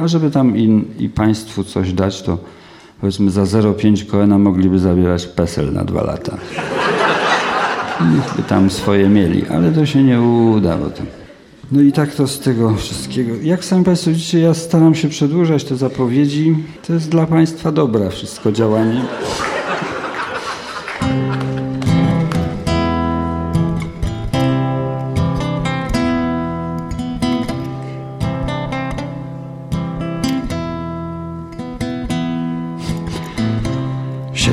A 0.00 0.08
żeby 0.08 0.30
tam 0.30 0.56
i 0.98 1.08
państwu 1.14 1.64
coś 1.64 1.92
dać, 1.92 2.22
to 2.22 2.38
powiedzmy 3.00 3.30
za 3.30 3.42
0,5 3.42 4.06
koena 4.06 4.38
mogliby 4.38 4.78
zabierać 4.78 5.26
PESEL 5.26 5.72
na 5.72 5.84
dwa 5.84 6.02
lata. 6.02 6.36
Niech 8.14 8.36
by 8.36 8.42
tam 8.42 8.70
swoje 8.70 9.08
mieli, 9.08 9.46
ale 9.46 9.72
to 9.72 9.86
się 9.86 10.02
nie 10.02 10.20
udało. 10.20 10.90
To. 10.90 11.02
No 11.72 11.80
i 11.80 11.92
tak 11.92 12.14
to 12.14 12.28
z 12.28 12.40
tego 12.40 12.74
wszystkiego. 12.74 13.34
Jak 13.42 13.64
sami 13.64 13.84
Państwo 13.84 14.10
widzicie, 14.10 14.40
ja 14.40 14.54
staram 14.54 14.94
się 14.94 15.08
przedłużać 15.08 15.64
te 15.64 15.76
zapowiedzi. 15.76 16.56
To 16.86 16.92
jest 16.92 17.08
dla 17.08 17.26
Państwa 17.26 17.72
dobra 17.72 18.10
wszystko 18.10 18.52
działanie. 18.52 19.02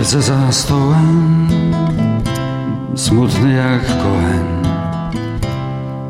Siedzę 0.07 0.21
za 0.21 0.51
stołem, 0.51 1.47
smutny 2.95 3.53
jak 3.53 3.87
koen. 3.87 4.63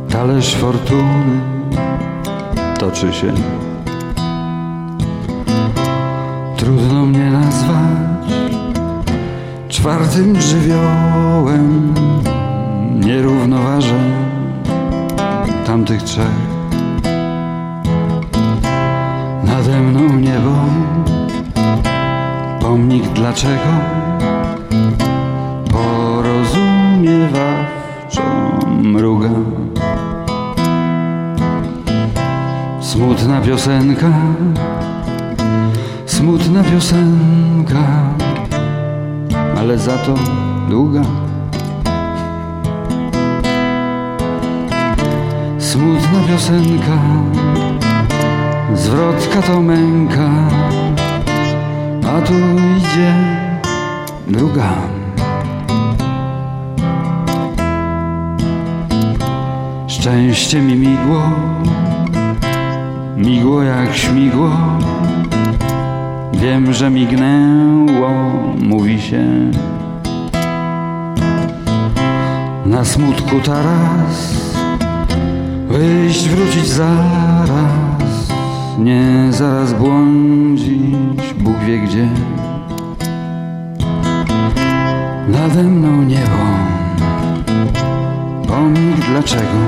Talerz 0.09 0.55
fortuny 0.55 1.41
toczy 2.79 3.13
się. 3.13 3.33
Trudno 6.57 7.05
mnie 7.05 7.31
nazwać 7.31 8.33
czwartym 9.69 10.41
żywiołem. 10.41 11.93
Nie 13.05 13.21
tamtych 15.65 16.03
trzech. 16.03 16.27
Nade 19.43 19.81
mną 19.81 20.19
niebo 20.19 20.51
pomnik 22.67 23.07
dlaczego 23.07 23.71
porozumiewawczo 25.71 28.21
mruga. 28.67 29.29
Smutna 32.81 33.41
piosenka, 33.41 34.11
smutna 36.05 36.63
piosenka, 36.63 37.83
ale 39.57 39.77
za 39.77 39.97
to 39.97 40.13
długa. 40.69 41.01
Smutna 45.57 46.19
piosenka, 46.27 46.97
zwrotka 48.75 49.41
to 49.41 49.61
męka 49.61 50.29
a 52.07 52.21
tu 52.21 52.33
idzie 52.77 53.13
druga. 54.27 54.73
Szczęście 59.87 60.61
mi 60.61 60.75
migło, 60.75 61.21
migło 63.17 63.63
jak 63.63 63.95
śmigło. 63.95 64.51
Wiem, 66.33 66.73
że 66.73 66.89
mignęło, 66.89 68.09
mówi 68.61 69.01
się. 69.01 69.25
Na 72.65 72.85
smutku 72.85 73.39
taras, 73.39 74.45
wyjść, 75.69 76.29
wrócić 76.29 76.67
zaraz 76.67 77.87
nie 78.79 79.27
zaraz 79.29 79.73
błądzić, 79.73 81.26
Bóg 81.47 81.59
wie 81.65 81.79
gdzie. 81.79 82.07
Nade 85.27 85.63
mną 85.63 86.03
niebo, 86.03 86.43
pomnik 88.47 88.95
dlaczego 89.11 89.59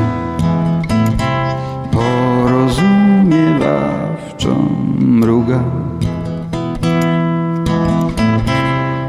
porozumiewawczo 1.91 4.55
mruga. 4.99 5.63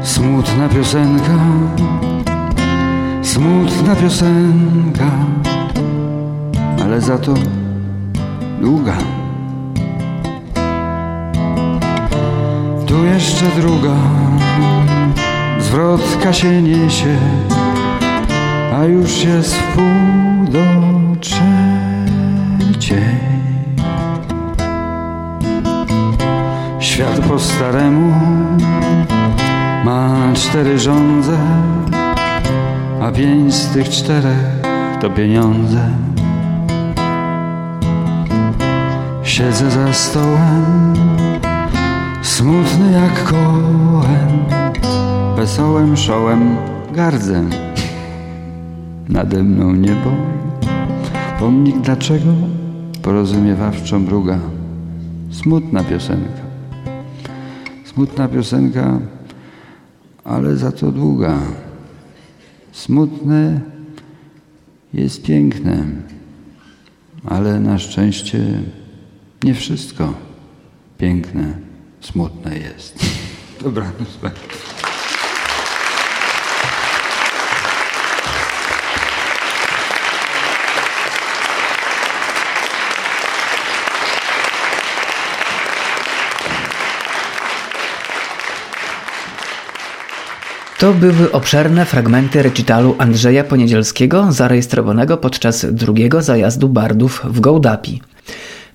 Smutna 0.01 0.69
piosenka, 0.69 1.37
smutna 3.21 3.95
piosenka, 3.95 5.11
ale 6.83 7.01
za 7.01 7.17
to 7.17 7.33
długa. 8.61 9.20
Jeszcze 13.03 13.45
druga 13.61 13.95
zwrotka 15.59 16.33
się 16.33 16.61
niesie, 16.61 17.17
a 18.75 18.83
już 18.83 19.23
jest 19.23 19.55
wpół 19.55 19.83
do 20.49 20.63
trzeciej. 21.19 23.01
Świat 26.79 27.19
po 27.19 27.39
staremu 27.39 28.13
ma 29.85 30.33
cztery 30.33 30.79
żądze, 30.79 31.37
a 33.01 33.11
pięć 33.11 33.53
z 33.53 33.73
tych 33.73 33.89
czterech 33.89 34.61
to 35.01 35.09
pieniądze. 35.09 35.89
Siedzę 39.23 39.71
za 39.71 39.93
stołem 39.93 40.93
Smutny 42.21 42.91
jak 42.91 43.23
kołem, 43.23 44.45
wesołem 45.35 45.97
szołem 45.97 46.57
gardzę. 46.93 47.43
Nade 49.09 49.43
mną 49.43 49.71
niebo, 49.75 50.11
pomnik 51.39 51.81
dlaczego 51.81 52.33
porozumiewawczo 53.01 53.99
mruga. 53.99 54.39
Smutna 55.31 55.83
piosenka, 55.83 56.41
smutna 57.85 58.27
piosenka, 58.27 58.99
ale 60.23 60.57
za 60.57 60.71
to 60.71 60.91
długa. 60.91 61.37
Smutne 62.71 63.61
jest 64.93 65.23
piękne, 65.23 65.85
ale 67.25 67.59
na 67.59 67.79
szczęście 67.79 68.39
nie 69.43 69.53
wszystko 69.53 70.13
piękne, 70.97 71.70
smutne 72.01 72.57
jest. 72.57 72.99
Dobranoc. 73.61 74.09
To 90.81 90.93
były 90.93 91.31
obszerne 91.31 91.85
fragmenty 91.85 92.43
recitalu 92.43 92.95
Andrzeja 92.97 93.43
Poniedzielskiego, 93.43 94.31
zarejestrowanego 94.31 95.17
podczas 95.17 95.65
drugiego 95.73 96.21
zajazdu 96.21 96.69
bardów 96.69 97.21
w 97.23 97.39
Gołdapi. 97.39 98.01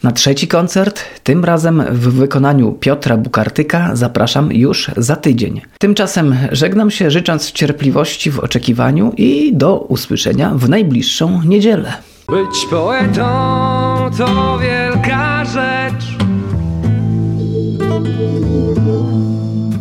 Na 0.03 0.12
trzeci 0.12 0.49
koncert, 0.49 1.05
tym 1.22 1.44
razem 1.44 1.82
w 1.90 2.09
wykonaniu 2.09 2.72
Piotra 2.72 3.16
Bukartyka, 3.16 3.90
zapraszam 3.92 4.53
już 4.53 4.90
za 4.97 5.16
tydzień. 5.16 5.61
Tymczasem 5.78 6.36
żegnam 6.53 6.90
się 6.90 7.11
życząc 7.11 7.53
cierpliwości 7.53 8.30
w 8.30 8.40
oczekiwaniu 8.40 9.12
i 9.16 9.57
do 9.57 9.78
usłyszenia 9.78 10.51
w 10.55 10.68
najbliższą 10.68 11.42
niedzielę. 11.42 11.92
Być 12.28 12.66
poetą 12.70 13.26
to 14.18 14.59
wielka 14.59 15.44
rzecz. 15.44 16.05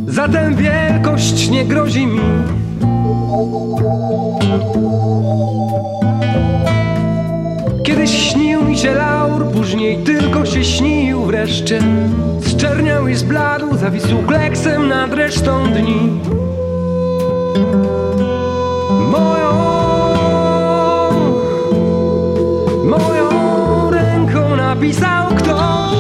Zatem 0.08 0.56
wielkość 0.56 1.50
nie 1.50 1.66
grozi 1.66 2.08
mi. 2.08 2.22
Kiedyś 7.86 8.32
śnił 8.32 8.64
mi 8.64 8.78
się 8.78 8.94
laur, 8.94 9.52
później 9.52 9.98
tylko 9.98 10.46
się 10.46 10.64
śnił 10.64 11.26
wreszcie. 11.26 11.80
Zczerniał 12.42 13.08
i 13.08 13.16
zbladł, 13.16 13.78
zawisł 13.78 14.18
kleksem 14.28 14.88
nad 14.88 15.14
resztą 15.14 15.64
dni. 15.74 16.22
Moją, 19.12 19.52
moją 22.84 23.30
ręką 23.92 24.56
napisał 24.56 25.28
ktoś. 25.28 25.98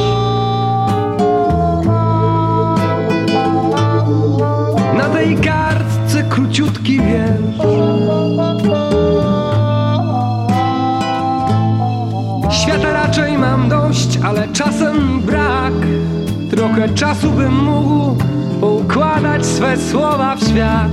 Na 4.97 5.09
tej 5.13 5.36
kartce 5.36 6.23
króciutki 6.29 7.01
wiersz. 7.01 7.24
Mam 13.39 13.69
dość, 13.69 14.19
ale 14.23 14.47
czasem 14.47 15.21
brak. 15.21 15.73
Trochę 16.51 16.89
czasu 16.89 17.31
bym 17.31 17.63
mógł 17.63 18.15
poukładać 18.61 19.45
swe 19.45 19.77
słowa 19.77 20.36
w 20.36 20.43
świat. 20.43 20.91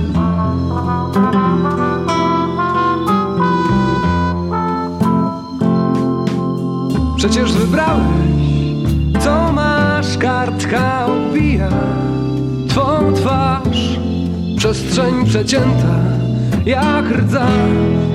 Przecież 7.17 7.53
wybrałeś, 7.53 8.03
co 9.19 9.51
masz, 9.53 10.17
kartka 10.17 11.05
odbija 11.05 11.69
Twą 12.69 13.13
twarz, 13.15 13.99
przestrzeń 14.57 15.25
przecięta 15.25 15.99
Jak 16.65 17.05
rdza 17.05 17.47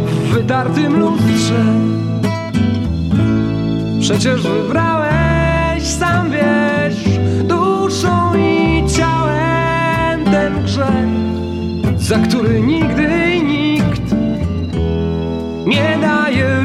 w 0.06 0.34
wytartym 0.34 1.00
lustrze 1.00 1.64
Przecież 4.10 4.42
wybrałeś, 4.42 5.82
sam 5.82 6.30
wiesz 6.30 7.18
Duszą 7.44 8.34
i 8.36 8.84
ciałem 8.96 10.24
ten 10.24 10.64
grzech 10.64 12.00
Za 12.00 12.18
który 12.18 12.60
nigdy 12.60 13.42
nikt 13.44 14.12
nie 15.66 15.98
daje 16.00 16.57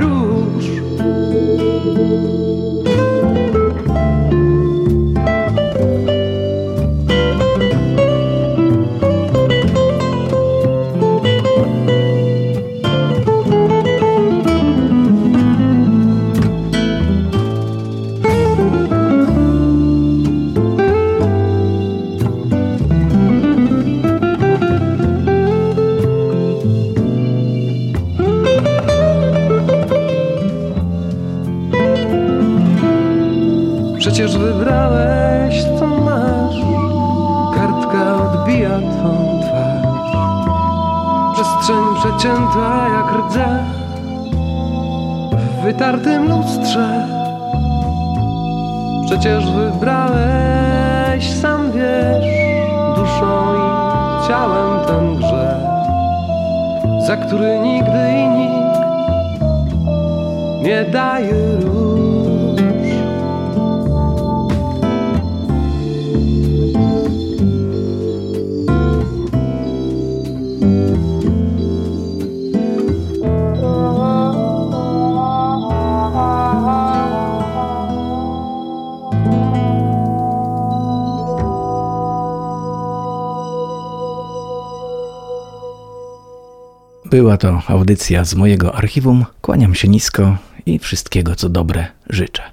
Była 87.14 87.38
to 87.38 87.62
audycja 87.68 88.26
z 88.26 88.36
mojego 88.36 88.76
archiwum. 88.76 89.26
Kłaniam 89.42 89.76
się 89.76 89.88
nisko 89.88 90.38
i 90.66 90.80
wszystkiego 90.80 91.36
co 91.36 91.50
dobre 91.50 91.88
życzę. 92.10 92.44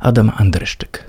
Adam 0.00 0.32
Andryszczyk. 0.36 0.99